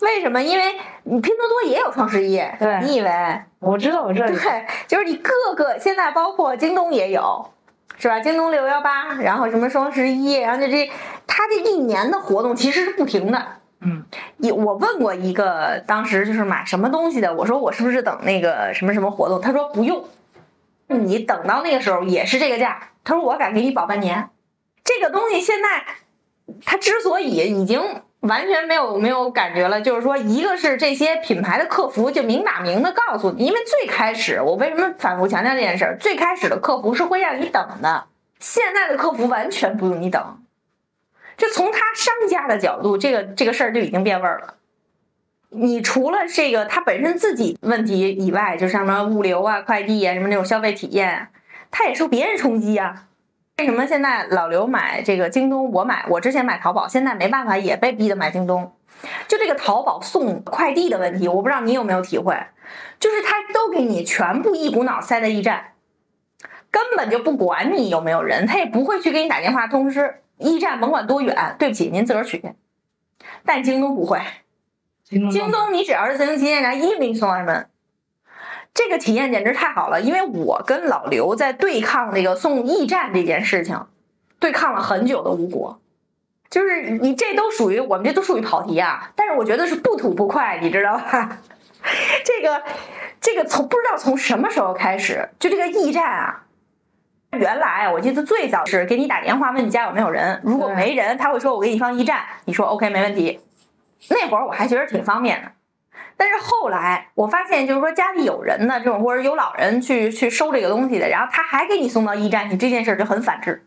[0.00, 0.42] 为什么？
[0.42, 0.64] 因为
[1.04, 3.10] 你拼多多也有双十一，对你以为？
[3.60, 7.48] 我知道我知道对，就是你各个现在包括京东也有，
[7.98, 8.20] 是吧？
[8.20, 10.88] 京东六幺八，然后什么双十一，然后就这，
[11.26, 13.46] 它这一年的活动其实是不停的。
[13.80, 14.04] 嗯
[14.38, 19.40] 一我问过一个当时就是买什么东西的，我说我是不是等那个什么什么活动？
[19.40, 20.04] 他说不用，
[20.86, 22.90] 你等到那个时候也是这个价。
[23.04, 24.30] 他说我敢给你保半年。
[24.84, 25.84] 这个东西现在
[26.64, 27.80] 它之所以已经
[28.20, 35.96] 完全没有没有感觉了，就是说一个是这些品牌的客服就明打明的告诉你，因为最开始我为什么反复强调这件事儿？
[35.98, 38.06] 最开始的客服是会让你等的，
[38.40, 40.42] 现在的客服完全不用你等。
[41.36, 44.54] 就从他商家的角度，这个这个事儿就已经变味儿了。
[45.50, 51.28] 你除了这个他本身自己问题以外，就什么物流啊、快递啊，什么那种消费体验，
[51.70, 53.04] 他也受别人冲击啊。
[53.58, 58.72] 为什么现在老刘买这个京东，我买我之前买淘宝，现在没办法也被逼的买京东？
[59.26, 62.36] 就这个淘宝送快递的问题，我不知道你有没有体会，
[63.00, 65.72] 就是他都给你全部一股脑塞在驿站，
[66.70, 70.22] 根本就不管你有没有人，他也不会去给你打电话通知。
[70.36, 72.52] 驿站甭管多远，对不起，您自个儿取去。
[73.44, 74.20] 但京东不会，
[75.02, 77.68] 京东京东你只要是自行旗舰店，一定给你送上门。
[78.78, 83.76] 这个体验简直太好了，因为我跟老刘在对抗这个送驿站这件事情，
[84.38, 85.80] 对抗了很久的无果。
[86.48, 91.38] 就是你这都属于我们这都属于跑题啊，但是我觉得是不吐不快，你知道吧？
[92.24, 92.62] 这个
[93.20, 96.44] 这个从不知道从什么时候开始，就这个驿站啊，
[97.32, 103.40] 原来我记得最早是给你打电话问你家有没有人，如果没人，他会说我给你放驿站，你说 OK 没问题。
[104.08, 105.50] 那会儿我还觉得挺方便的，
[106.18, 113.64] 但是后来我发现，就是说家里有人的这种，或者有老人去去收这个东西的，然后他还给你送到驿站去，这件事就很反智。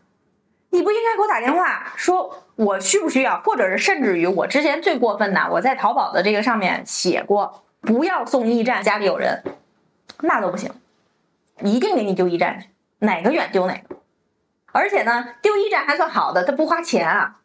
[0.68, 9.42] 你不应该给我打电话说我需不需要，或者是甚至于我之前最过分的，我在淘宝的这个上面写过，不要送驿站，家里有人，
[10.20, 10.70] 那都不行，
[11.62, 13.96] 一定给你丢驿站去，哪个远丢哪个。
[14.72, 17.38] 而且呢，丢驿站还算好的，它不花钱啊。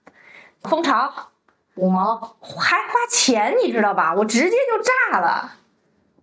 [0.63, 1.31] 蜂巢
[1.77, 4.13] 五毛，还花钱，你知道吧？
[4.15, 5.53] 我直接就炸了。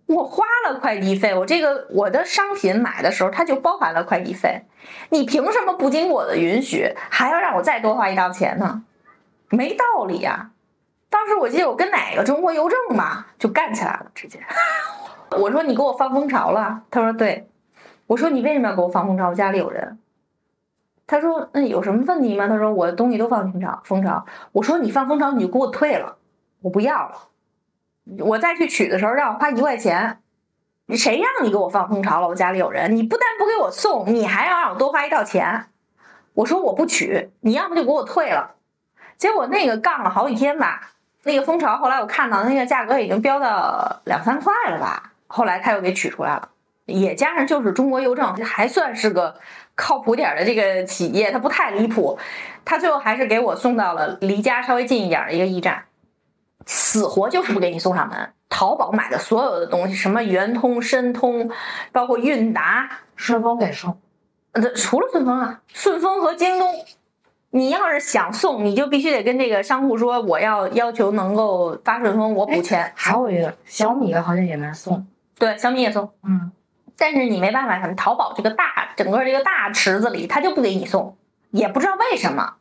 [0.05, 4.63] 我花了快递费，我这个我的商品买的时候，它就包含了快递费。
[5.09, 8.83] 你凭什么不经我的允许，还要让我再多花一道钱呢？
[9.49, 10.51] 没道理呀、
[11.09, 14.39] 当时我记得我跟哪个中国邮政吧就干起来了，直接。
[15.39, 17.49] 我说你给我放蜂巢了，他说对。
[18.05, 19.29] 我说你为什么要给我放蜂巢？
[19.29, 19.97] 我家里有人。
[21.07, 22.47] 他说那有什么问题吗？
[22.47, 24.25] 他说我的东西都放蜂巢，蜂巢。
[24.51, 26.17] 我说你放蜂巢你就给我退了，
[26.61, 27.15] 我不要了。
[28.19, 30.19] 我再去取的时候让我花一块钱，
[30.89, 32.27] 谁让你给我放蜂巢了？
[32.27, 35.65] 我家里有人，你不但不给我送，你还要让我多花一道钱。
[36.33, 38.55] 我说我不取，你要么就给我退了。
[39.17, 40.91] 结果那个杠了好几天吧，
[41.23, 46.49] 那个蜂巢后来我看到那个价格已经飙到两三块了吧，后来他又给取出来了，
[46.85, 49.35] 也加上就是中国邮政还算是个
[49.75, 52.17] 靠谱点儿的这个企业，它不太离谱，
[52.63, 55.85] 他最后还是给我送到了离家稍微近一点儿的一个驿站。
[56.65, 58.33] 死活就是不给你送上门。
[58.49, 61.49] 淘宝买的所有的东西，什么圆通、申通，
[61.91, 63.99] 包括韵达，顺丰给送。
[64.53, 66.73] 呃，除了顺丰啊，顺丰和京东，
[67.49, 72.89] 你要是想送，你就必须得跟这个商户说，我要要求能够发顺丰，我补钱。
[72.95, 75.05] 还有一个小米的，好像也能送。
[75.37, 76.49] 对，小米也送，嗯，
[76.97, 81.17] 但是你没办法，淘宝这个大整个这个大池子里，他就不给你送，
[81.51, 82.55] 也不知道为什么。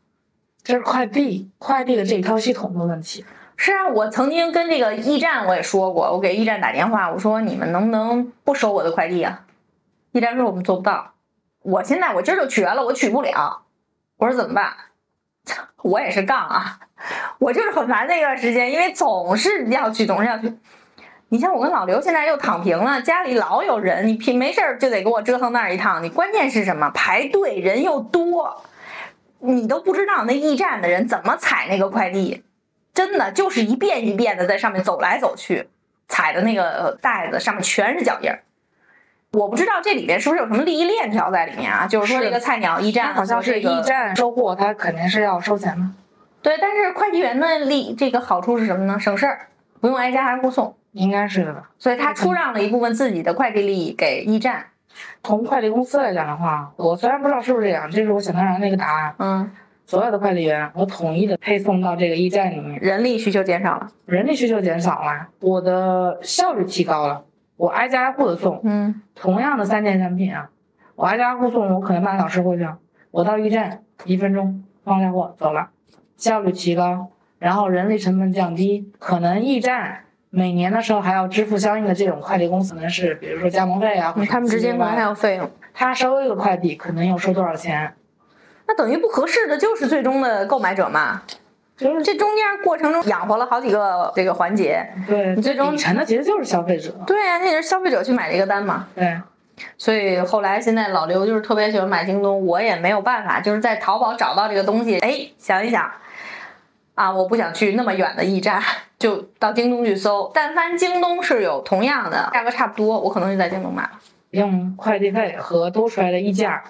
[0.62, 3.24] 这是快递快递的这一套系统的问题。
[3.56, 9.44] 是啊，我曾经跟这个驿站我也说过，我给驿站打电话，我说你们能不能不收我的快递啊？
[10.12, 11.12] 驿站说我们做不到。
[11.62, 13.62] 我现在我今儿就瘸了，我取不了。
[14.16, 14.72] 我说怎么办？
[15.82, 16.80] 我也是杠啊，
[17.38, 20.52] 我就是很烦那段时间，因为总是要去，总是要去。
[21.34, 26.00] 你像我跟老刘现在又躺平了，家里老有人，你平没事儿就得给我折腾那儿一趟。
[26.00, 26.88] 你关键是什么？
[26.90, 28.62] 排队人又多，
[29.40, 32.44] 你都不知道那驿站的人怎么踩那个快递，
[32.92, 35.68] 真的就是一遍一遍的在上面走来走去，
[36.06, 38.44] 踩的那个袋子上面全是脚印儿。
[39.32, 41.84] 我不知道这里边是不是有什么利益链条在里面啊？
[41.88, 45.84] 就是说这个菜鸟驿站好像是驿站收货，他肯定是要收钱的。
[46.42, 49.00] 对，但是快递员的利这个好处是什么呢？
[49.00, 49.48] 省事儿，
[49.80, 50.76] 不用挨家挨户送。
[50.94, 51.70] 应该是的吧？
[51.78, 54.64] 所以他出让了一部分自己的快递利益给驿站。
[55.22, 59.14] 从快递公司来讲的话，我虽然不知道是不是这样，这是我想当然的一个答案。
[59.18, 59.50] 嗯，
[59.84, 67.24] 所有的快递员我统一的配送到这个驿站里面，人力需求减少了，人力需求减少了，我的效率提高了。
[67.56, 70.48] 我挨家挨户的送，嗯，同样的三件产品啊，
[70.96, 72.78] 我挨家挨户送，我可能半个小时过去了，
[73.10, 75.70] 我到驿站一分钟放下货走了，
[76.16, 80.04] 效率提高，然后人力成本降低，可能驿站
[80.34, 85.50] 每年的时候还要支付相应的这种快递公司，可能是比如说加盟费啊，他们之间可能还有有费用。
[85.72, 87.94] 他收一个快递可能要收多少钱，
[88.66, 91.22] 那等于不合适的就是最终的购买者嘛？
[91.76, 94.86] 就是这中间过程中养活了好几个这个环节。
[95.08, 98.86] 对，你最终底层的其实就是消费者，对呀、那也是消费者去买这个单嘛。
[98.94, 99.20] 对，
[99.76, 105.90] 所以后来现在老刘就是特别喜欢买京东，我也没有办法，就是在淘宝找到这个东西，哎，想一想，
[106.94, 108.62] 啊，我不想去那么远的驿站，
[108.98, 110.30] 就到京东去搜。
[110.34, 113.90] 但凡京东是有同样的价格差不多，我可能就在京东买了。
[114.30, 116.62] 用快递费和多出来的溢价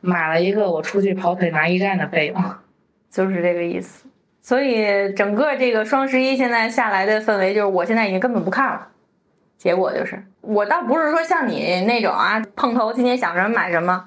[0.00, 2.44] 买了一个我出去跑腿拿驿站的费用。
[3.10, 4.06] 就是这个意思。
[4.42, 8.86] 所以整个这个双十一现在下来的氛围，就是我现在已经根本不看了。
[9.58, 14.02] 结果就是，我倒不是说像你那种啊，碰头今天想什么买什么，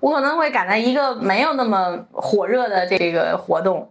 [0.00, 3.90] 我可能会赶在一个没有那么火热的这个活动，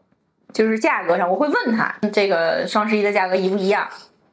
[0.54, 3.88] 就是价格上，我会问他这个双十一的价格一不一样，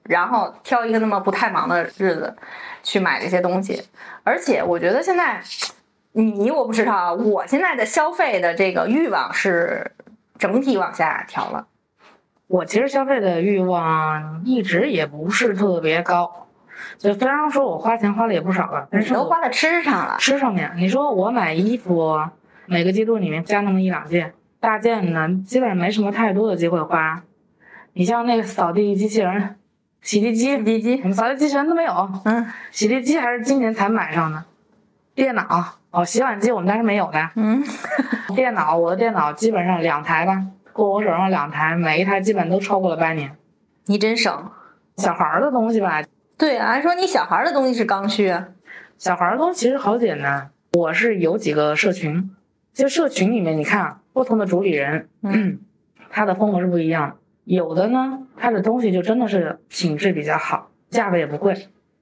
[0.04, 2.34] 然后挑一个那么不太忙的日子
[2.82, 3.82] 去买这些东西。
[4.22, 5.42] 而且我觉得现在
[6.12, 9.90] 你我不知道啊，我现在的消费的这个欲望是
[10.38, 11.66] 整体往下调了。
[12.46, 16.46] 我其实消费的欲望一直也不是特别高，
[16.98, 22.16] 就虽然说我花钱花的也不少了，但是我都花在吃上了，吃上面，你说我买衣服，
[22.66, 24.32] 每个季度里面加那么一两件，
[24.64, 27.22] 大件呢基本上没什么太多的机会花。
[27.92, 29.56] 你像那个扫地机器人、
[30.00, 34.42] 洗地机，洗地机我，们扫地机器人都没有，嗯洗地机还是今年才买上的。
[35.14, 35.44] 电脑
[35.90, 37.30] 哦，洗碗机我们家是没有的。
[37.36, 37.62] 嗯，
[38.34, 43.36] 电脑，我的电脑基本上两台吧，过我手上两台，每一台基本都超过了半年。
[43.84, 44.50] 你真省。
[44.96, 46.02] 小孩儿的东西吧，
[46.38, 48.48] 对啊，按说你小孩儿的东西是刚需啊。
[48.96, 50.50] 小孩儿的东西其实好简单。
[50.72, 52.30] 我是有几个社群，
[52.72, 55.58] 就社群里面，你看啊，不同的主理人，嗯，
[56.08, 57.16] 他的风格是不一样的。
[57.44, 61.52] 有的呢，他的东西就真的是品质比较好，价格也不贵，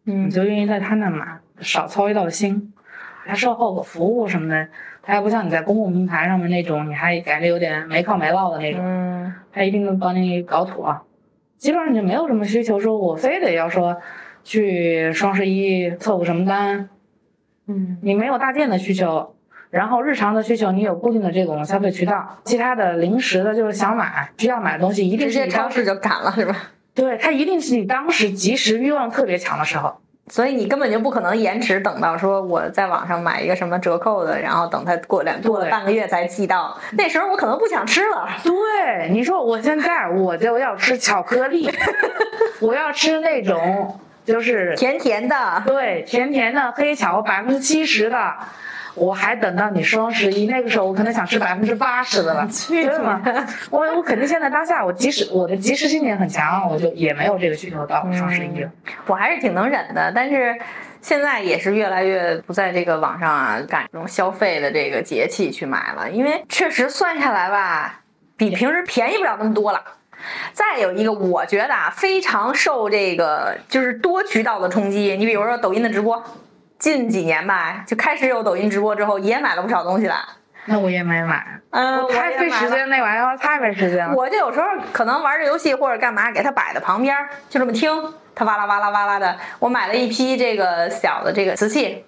[0.05, 2.73] 你嗯就愿意在他那买，少操一道心。
[3.25, 4.69] 他售后服务什么的，
[5.03, 8.81] 他还不像你在公共平台上面那种，你还感觉有点没靠没落的那种。
[8.85, 10.97] 嗯他一定能帮你搞妥，
[11.57, 13.97] 基本上你就没有什么需求，说我非得要说
[14.45, 16.89] 去双十一凑个什么单，
[17.67, 19.35] 嗯你没有大件的需求，
[19.73, 26.55] 然后日常的需求你有固定的这种消费渠道，其他的零食的就是想买需要买的东西，一定直接超市就赶了是吧？
[26.95, 38.29] 对它一定是你当时及时欲望特别强的时候，所以你根本就不可能延迟等到说我在网上买一个什么折扣的，然后等它过两过了半个月才寄到，那时候我可能不想吃了。
[38.45, 41.67] 对，你说我现在我就要吃巧克力，
[42.61, 48.35] 我要吃那种就是甜甜的，对，甜甜的黑巧百分之七十的，
[48.95, 53.23] 我还等到你双十一那个时候，我可能想吃百分之八十的了， 去对吗？
[53.71, 58.71] 我我肯定现在当下，我即使我的及时性也很强，我就也没有这个需求到双十一了。
[59.07, 60.55] 我还是挺能忍的，但是
[61.01, 68.01] 现在也是越来越不在这个网上啊赶这种消费的这个节气去买了，因为确实算下来吧，
[68.37, 69.83] 比平时便宜不了那么多了。
[70.53, 75.17] 再有一个，我觉得啊，非常受这个就是多渠道的冲击。
[75.17, 76.23] 你比如说抖音的直播，
[76.83, 80.17] 近几年吧，就开始有抖音直播之后，也买了不少东西了。
[80.65, 84.13] 那我也没买，嗯，太费时间，那玩意儿太费时间了。
[84.17, 87.89] 我就有时候可能玩着游戏或者干嘛，给它摆在旁边儿，就这么听，
[88.35, 89.39] 它哇啦哇啦哇啦的。
[89.61, 92.05] 我买了一批这个小的这个瓷器，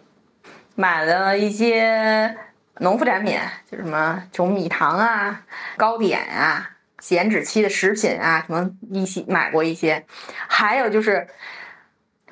[0.74, 2.36] 买了一些
[2.78, 3.38] 农副产品，
[3.70, 5.42] 就什么这种米糖啊、
[5.76, 6.68] 糕点啊、
[6.98, 10.04] 减脂期的食品啊，什么一些买过一些，
[10.48, 11.28] 还有就是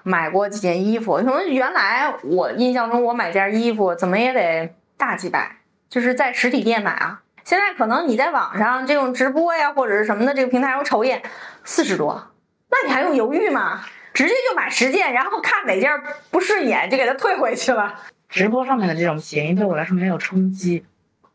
[0.02, 1.16] 买过几件衣服。
[1.16, 5.56] 可能原来我印象中，我买件衣服怎么也得大几百，
[5.88, 7.22] 就是在实体店买啊。
[7.44, 11.22] 现在可能你在网上这种直播呀，或者是什么的这个平台我瞅一眼，
[11.64, 12.32] 四十多，
[12.70, 13.82] 那你还用犹豫吗？
[14.14, 15.90] 直接就买十件，然后看哪件
[16.30, 17.98] 不顺眼就给它退回去了。
[18.28, 20.84] 直播上面的这种便宜对我来说没有冲击，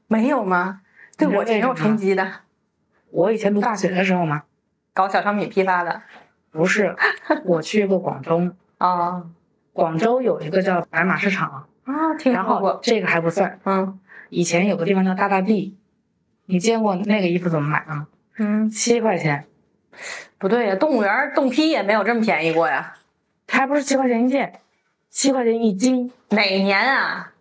[0.07, 0.82] 没有吗？
[1.18, 2.32] 对我挺有冲击的。
[3.09, 4.43] 我以前读大学的时候嘛，
[4.93, 6.03] 搞小商品批发的，
[6.58, 6.95] 不是，
[7.45, 9.24] 我去过广东啊，
[9.72, 12.80] 广州有一个叫白马市场啊，听然后。
[12.82, 13.99] 这个还不算，嗯
[14.30, 15.78] 以前有个地方叫大大地，
[16.47, 18.08] 你见过那个衣服怎么买吗？
[18.39, 19.45] 嗯，七块钱，
[20.38, 22.95] 不对呀，动物园冻批也没有这么便宜过呀。
[23.45, 24.60] 它还不是七块钱一件，
[25.10, 26.12] 七块钱一斤。
[26.30, 27.32] 哪年啊？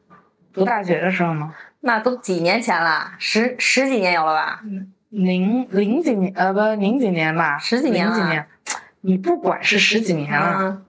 [0.52, 1.54] 读大学的时候吗？
[1.80, 4.62] 那都几年前了，十十几年有了吧？
[5.10, 8.46] 零零几年，呃，不，零几年吧，十几年了零几年。
[9.06, 10.84] 你不管是十几年了，嗯，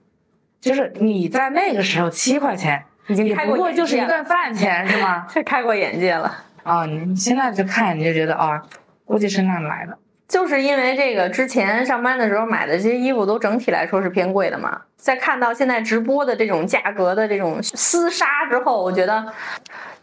[0.60, 5.24] 就是你在那个时候七块钱，已经开过就是一顿饭钱，是吗？
[5.32, 6.44] 这开过眼界了。
[6.64, 8.60] 啊、你现在就看你就觉得啊、
[9.04, 9.96] 估计是那来的。
[10.26, 14.82] 就是因为这个，之前上班的时候买的这些衣服都整体来说是偏贵的嘛。
[14.96, 19.32] 在看到现在直播的这种价格的这种厮杀之后，我觉得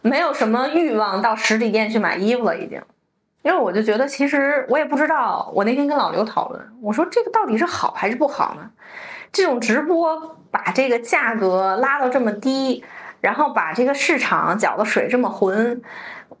[0.00, 2.80] 没有什么欲望到实体店去买衣服了，已经。
[3.46, 5.48] 因为我就觉得，其实我也不知道。
[5.54, 8.68] 我那天跟老刘讨论，我说这个到底是好还是不好呢？
[9.30, 12.82] 这种直播把这个价格拉到这么低，
[13.20, 15.80] 然后把这个市场搅得水这么浑，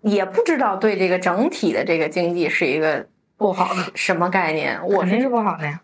[0.00, 4.76] 也不知道对这个整体的这个经济是一个不好的，什么概念？
[4.84, 5.80] 我是肯定是不好的呀。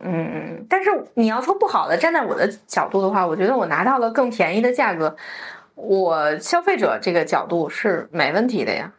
[0.00, 5.14] 嗯，但是你要说不好的，站在我的角度的话，我觉得我拿到了更便宜的价格，
[5.76, 8.90] 我消费者这个角度是没问题的呀。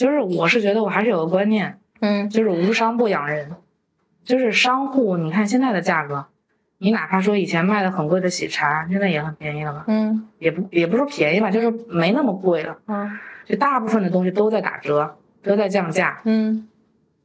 [0.00, 3.50] 就是我是觉得我还是有个观念，嗯就是无商不养人，
[4.24, 6.24] 就是商户，你看现在的价格，
[6.78, 9.84] 你哪怕说以前卖的很贵的喜茶，现在也很便宜了吧？
[9.88, 12.74] 嗯也不也不是说便宜吧，就是没那么贵了。
[12.86, 13.10] 嗯
[13.44, 16.66] 就大部分的东西都在打折，都在降价，嗯，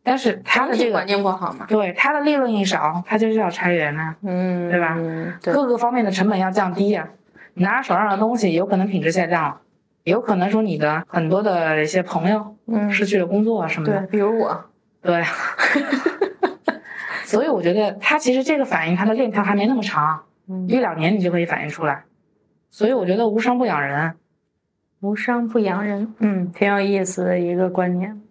[0.03, 1.65] 但是它的这个环境不好嘛。
[1.69, 7.07] 对它的利润一少，它就是要裁员呐、嗯，对吧嗯，对，各个方面的成本要降低呀、
[7.53, 9.61] 你拿着手上的东西，有可能品质下降了，
[10.05, 14.65] 有可能说你的很多的一些朋友嗯，失去了工作啊什么的对的，，比如我，
[15.01, 15.23] 对。
[17.23, 22.03] 所以我觉得他其实这个反应他的链条还没那么长，嗯一两年你就可以反映出来。
[22.69, 24.13] 所以我觉得无伤不养人，
[24.99, 28.21] 无伤不养人，嗯，挺有意思的一个观念。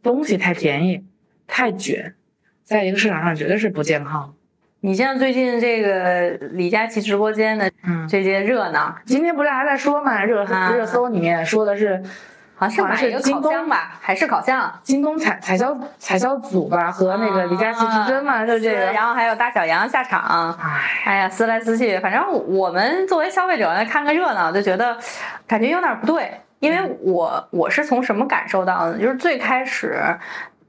[0.00, 1.04] 东西太便宜、
[1.48, 2.14] 太卷，
[2.62, 4.34] 在一个市场上绝对是不健康的。
[4.80, 12.00] 你像最近这个李佳琦直播间的嗯，这些热闹，今天不是还在说嘛，热、啊热搜里面说的是
[12.54, 14.72] 好像是一个京东箱吧，还是烤箱。
[14.84, 18.92] 京东采采销采销组吧和那个李佳琦之争嘛，就这个。
[18.92, 24.96] 然后还有大小杨下场，唉，哎呀，撕来撕去，反正我们作为消费者来看个热闹，就觉得
[25.46, 28.96] 感觉有点不对，因为我我是从什么感受到的？
[28.96, 30.00] 就是最开始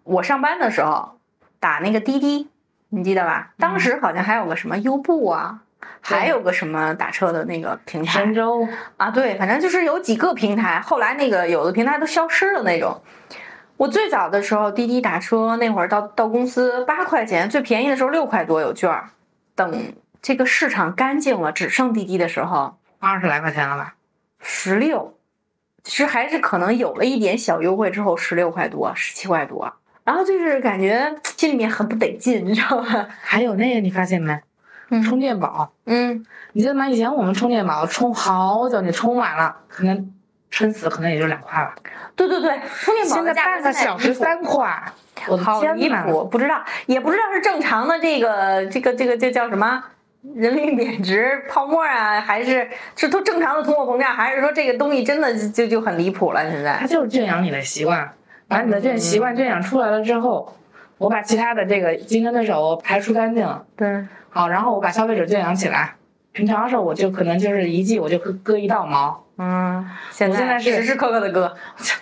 [0.04, 1.20] 我上班的时候
[1.60, 2.48] 打那个滴滴，
[2.90, 3.52] 你记得吧？
[3.58, 5.62] 当时好像还有个什么优步啊，
[6.02, 8.68] 还有个什么打车的那个平台神州
[8.98, 13.02] 啊，对，反正就是有几个平台，后来那个有的平台都消失了那种。
[13.78, 19.10] 我最早的时候，滴滴打车那会儿到到公司八块钱，最便宜的时候六块多有券儿。
[19.56, 23.96] 等这个市场干净了，只剩滴滴的时候，二十来块钱了吧？
[24.42, 25.18] 十六，
[25.84, 29.74] 其实还是可能有了一点小优惠之后，十六块多，十七块多。
[30.10, 33.08] 然后就是感觉 心里面很不得劲，你知道吧？
[33.22, 34.36] 还有那个你发现没？
[34.90, 36.90] 嗯充电宝，嗯，你记得吗？
[36.90, 40.12] 以前我们充电宝充好久，你充满了，可能
[40.50, 41.76] 撑死可能也就两块吧。
[42.16, 44.84] 对对对，充电宝现在半个小时三块，
[45.28, 45.88] 我的好离！
[45.88, 49.84] 谱，不知道，也不知道是正常的这个这个这个这叫什么
[50.34, 56.50] 人民币贬值泡沫啊，还是是都正常的通货膨胀，还是说这个东西真的就就很离谱了？
[56.50, 58.12] 现在它就是圈养你的习惯，
[58.50, 60.54] 把你的这习惯圈养出来了之后，
[60.98, 63.64] 我把其他的这个竞争对手排除干净了。
[63.78, 65.96] 对，好，然后我把消费者圈养起来。
[66.32, 71.56] 平常的时候我就可能就是一季我就割割一道毛，嗯，现我现在是时时刻刻的割。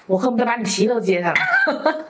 [0.06, 1.36] 我恨不得把你皮都揭下来。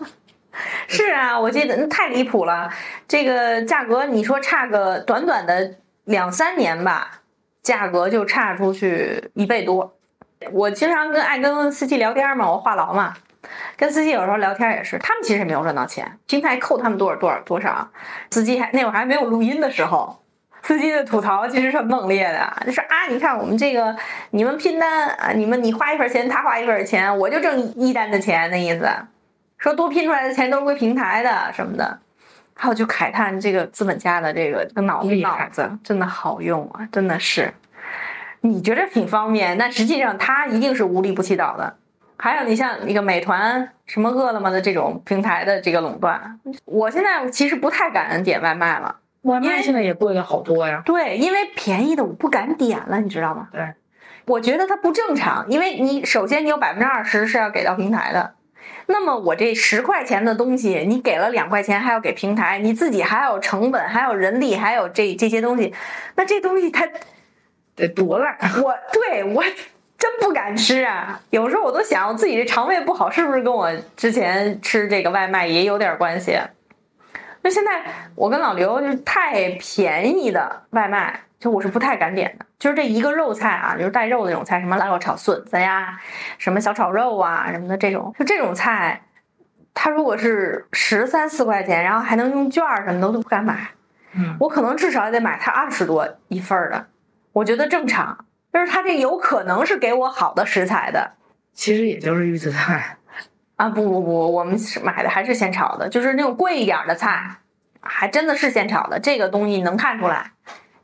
[0.88, 2.70] 是啊，我记得那太离谱了，
[3.08, 5.76] 这个价格你说差个短短的
[6.06, 7.22] 两三年吧，
[7.62, 9.94] 价格就差出去一倍多。
[10.52, 13.14] 我经常跟爱跟司机聊天嘛，我话痨嘛，
[13.76, 17.88] 跟司机有时候聊天也是，他们其实也没有赚到钱，平台扣他们多少多少多少，
[18.32, 20.24] 司机还那会儿还没有录音的时候。
[20.64, 23.96] 司机的吐槽其实是很猛烈的，就说啊，你看我们这个，
[24.32, 28.90] 你们拼单啊，你们你花一份钱，他花一份钱，我就挣一单的钱，那意思。
[29.58, 31.98] 说多拼出来的钱都是归平台的什么的。
[32.54, 37.54] 还有就慨叹这个资本家的这个脑脑子真的好用啊，真的是。
[38.42, 41.76] 你觉得挺方便，但实际上他一定是无利不起早的。
[42.18, 48.96] 还有你像那个美团、什么饿了么的这种平台的这个垄断，我现在其实不太敢点外卖了。
[49.22, 50.82] 外卖现在也贵了好多呀。
[50.86, 53.50] 对，因为便宜的我不敢点了，你知道吗？
[53.52, 53.74] 对，
[54.26, 58.34] 我觉得它不正常，因为你首先你有百分之二十是要给到平台的。
[58.90, 65.74] 那么我这十块钱的东西，你给了两块钱，还要给平台，你自己还有成本，还有人力，还有这这些东西，
[66.16, 66.88] 那这东西它
[67.76, 68.38] 得多烂？
[68.64, 69.44] 我对我
[69.98, 71.20] 真不敢吃啊！
[71.30, 76.38] 有时候我都想，我自己这肠胃不好，是不是跟我之前吃这个外卖也有点关系？
[77.42, 77.84] 那现在
[78.16, 81.22] 我跟老刘就是太便宜的外卖。
[81.40, 85.96] 就我是不太敢点的，就是这一个肉菜啊，就是带肉的那种菜，什么腊肉炒笋子呀，
[86.40, 89.00] 什么小炒肉啊什么的这种，就这种菜，
[89.72, 93.70] 它如果是十三四块钱，然后还能用券什么的，我都不敢买。
[94.14, 96.88] 嗯，我可能至少也得买它二十多一份的，
[97.34, 98.26] 我觉得正常。
[98.54, 101.12] 就是它这有可能是给我好的食材的，
[101.54, 102.98] 其实也就是预制菜
[103.56, 107.38] 啊，不不不，我们买的还是现炒的，就是那种贵一点的菜，
[107.82, 110.32] 还真的是现炒的，这个东西能看出来。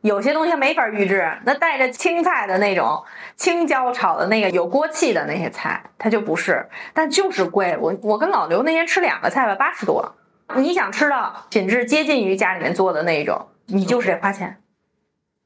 [0.02, 3.02] 有些东西没法预制，那带着青菜的那种
[3.38, 7.78] 青椒炒的那个有锅气的那些菜，它就不是，但就是贵。
[7.80, 10.14] 我我跟老刘那天吃两个菜吧，八十多。
[10.58, 14.58] 你想吃到品质接近于家里面做的那种，你就是得花钱。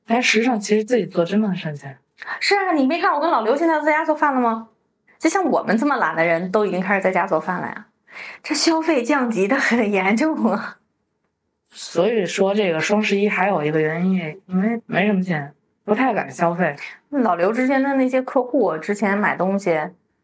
[0.08, 2.00] 但实际上，其实自己做真的很省钱。
[2.40, 4.70] 是啊，你没看我跟老刘现在在家做饭了吗？
[5.20, 7.88] 就像我们这么懒的人都已经开始在家做饭了呀，
[8.44, 10.78] 这消费降级的很严重啊。
[11.70, 15.54] 所以说，这个双十一还有一个原因，因为没什么钱，
[15.84, 16.76] 不太敢消费。
[17.10, 19.80] 老刘之前的那些客户，之前买东西，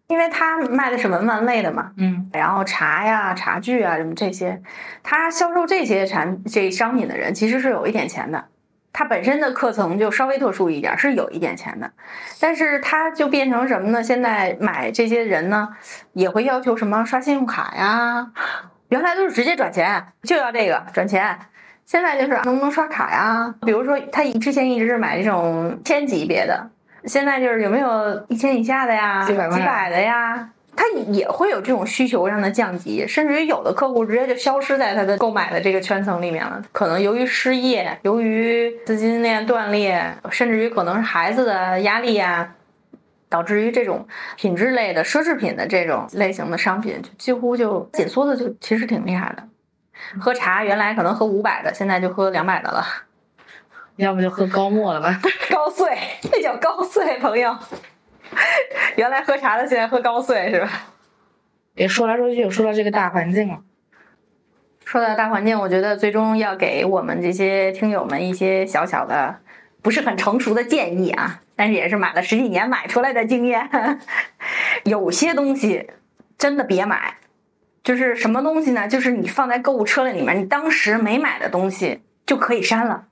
[0.08, 4.62] 因为他卖的是文玩类的嘛，嗯，然后茶呀、茶具啊什么这些，
[5.04, 8.46] 他销售这些产这商品的人，其实是有一点钱的。
[8.94, 11.91] 他本身的课程就稍微特殊一点，是有一点钱的。
[12.39, 14.04] 但是它就变成什么呢？
[14.04, 15.68] 现在买这些人呢，
[16.14, 18.32] 也会要求什么刷信用卡呀。
[18.89, 21.36] 原来都是直接转钱，就要这个转钱。
[21.86, 23.54] 现在就是能不能刷卡呀？
[23.66, 26.70] 比如说他之前一直是买这种千级别的，
[27.06, 29.26] 现在就是有没有一千以下的呀？
[29.26, 30.50] 几百几百的呀？
[30.76, 36.61] 他也会有这种需求上的降级，甚至于有的客户直接就消失在他的购买的这个圈层里面了。
[36.71, 42.55] 可能由于失业，由于资金链断裂，甚至于可能是孩子的压力呀。
[43.30, 44.07] 导致于这种
[44.38, 49.43] 品质类的奢侈品的这种类型的商品，就几乎就紧缩的，就其实挺厉害的。
[50.19, 52.86] 喝茶原来可能喝五百的，现在就喝两百的了。
[53.95, 55.19] 要不就喝高沫了吧？
[55.49, 55.97] 高碎，
[56.32, 57.57] 那叫高碎，朋友。
[58.98, 60.70] 原来喝茶的，现在喝高碎是吧？
[61.76, 63.60] 也说来说去，又说到这个大环境了。
[64.86, 69.40] 说到大环境，我觉得最终要给我们这些听友们一些小小的。
[69.82, 73.70] 不是很成熟的建议啊，但是也是买了十几年买出来的经验。
[74.86, 75.90] 有些东西
[76.38, 77.16] 真的别买，
[77.84, 78.88] 就是什么东西呢？
[78.88, 83.08] 就是你放在购物车里面，你当时没买的东西就可以删了。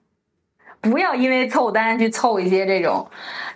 [0.81, 3.07] 不要因为凑单去凑一些这种，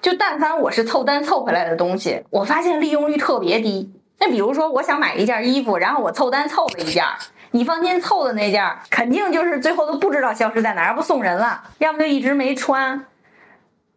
[0.01, 3.91] 就但凡我是凑单凑回来的东西，我发现利用率特别低。
[4.19, 7.03] 那比如说，我想买一件衣服，然后我凑单凑了一件。
[7.51, 13.05] 你放心，凑的那件肯定就是最后都不知道消失在哪，要不送人了，要么就一直没穿，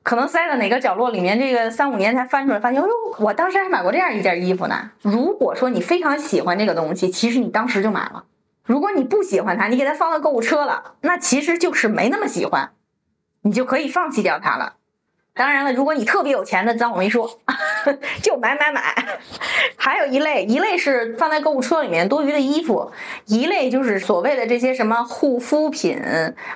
[0.02, 4.90] 可能塞到哪个角落里面，这个三五年才翻出来，发现，哎呦，我当时还买过这样一件衣服呢。
[5.02, 8.24] 如果说你非常喜欢这个东西，其实你当时就买了；
[8.64, 12.70] 如果你不喜欢它，你给它放到购物车了，那其实就是没那么喜欢，
[13.48, 14.74] 你就可以放弃掉它了。
[15.32, 17.40] 当然了，如果你特别有钱的，咱我没说，
[18.22, 19.18] 就买买买。
[19.74, 22.92] 还有一类，一类是放在购物车里面多余的衣服，
[23.24, 25.98] 一类就是所谓的这些什么护肤品、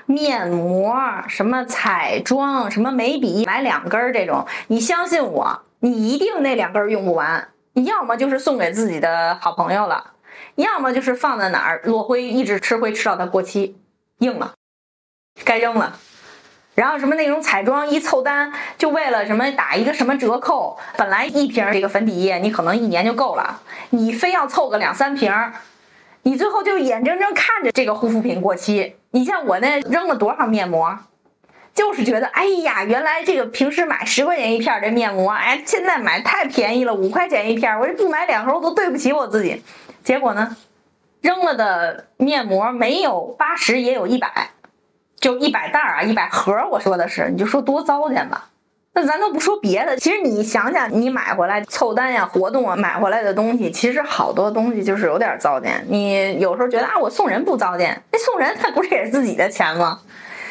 [0.05, 0.95] 面膜、
[1.29, 4.47] 什么彩妆、什么眉笔，买两根儿这种。
[4.67, 7.49] 你相信我，你一定那两根儿用不完。
[7.73, 10.11] 你要么就是送给自己的好朋友了，
[10.57, 13.79] 要么就是放在哪儿落灰，一直吃灰吃到它过期
[14.19, 14.53] 硬了，
[15.43, 15.97] 该扔了。
[16.75, 23.61] 然后什么那种彩妆一凑单，就为了什么打一个什么折扣，本来一瓶这个粉底液你可能一年就够了，
[23.91, 25.31] 你非要凑个两三瓶，
[26.23, 28.97] 你最后就眼睁睁看着这个护肤品过期。
[29.11, 30.99] 你像我那扔了多少面膜，
[31.75, 39.63] 就是觉得哎呀，原来这个平时买十块钱一片这面膜，哎，现在买太便宜了，五块钱一片，我这不买两盒我都对不起我自己。
[40.03, 40.57] 结果呢，
[41.21, 44.49] 扔了的面膜没有八十也有一百。
[45.23, 48.49] 就一百袋儿啊，一百盒儿，我说的是，你就说多糟践吧。
[48.95, 55.87] 那咱都不说别的，其实你想想，你买回来凑单呀、活动啊买回来的东西，其实好多东西就是有点糟践。
[55.89, 60.01] 你有时候觉得啊，我送人不糟践，那送人他不是也是自己的钱吗？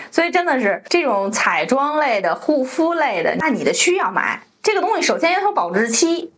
[0.09, 6.31] 所以真的是这种彩妆类的、护肤类的，那你的需要买这个东西，首先要有保质期。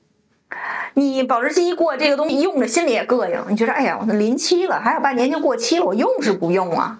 [0.96, 3.40] 你保质期一过，这个东西用着心里也膈应。
[3.48, 7.00] 你觉得，哎呀，我临期了，还有半年就过期了，我用是不用啊？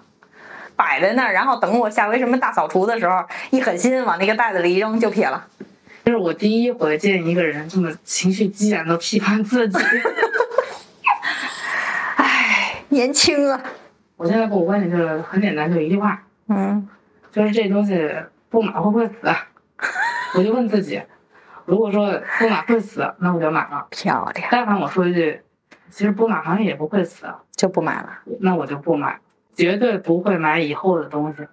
[0.76, 5.46] 摆在那儿，然后等我下回什么大扫除的时候，一狠心往那个袋子里一扔就撇了。
[6.04, 9.78] 这是我第一回见一个人这么情绪激昂的批判自己。
[12.16, 13.60] 唉，年轻啊！
[14.16, 16.86] 我现在给我观点就是很简单，就一句话，嗯，
[17.32, 18.10] 就是这东西
[18.48, 19.14] 不买会不会死？
[20.36, 21.02] 我就问自己，
[21.64, 23.86] 如果说不买会死，那我就买了。
[23.90, 25.40] 漂亮，但凡我说一句，
[25.90, 28.10] 其实不买好像也不会死，就不买了。
[28.40, 29.18] 那我就不买，
[29.54, 31.46] 绝对不会买以后的东西。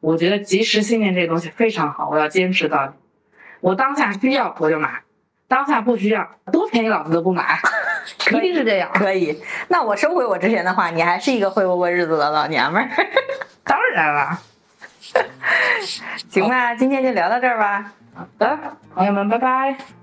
[0.00, 2.92] 我觉得及时信念这东西非常好，我要坚持到底。
[3.60, 5.02] 我当下需要我就买，
[5.48, 7.58] 当下不需要，多便宜老子都不买，
[8.30, 8.90] 一定是这样。
[8.94, 12.88] 可以，那我收回我之前的话，你还是一个会过过日子的老娘们儿。
[13.64, 14.38] 当然了，
[16.30, 17.92] 行吧，今天就聊到这儿吧。
[18.14, 18.58] 好的，
[18.94, 19.97] 朋友们，拜拜。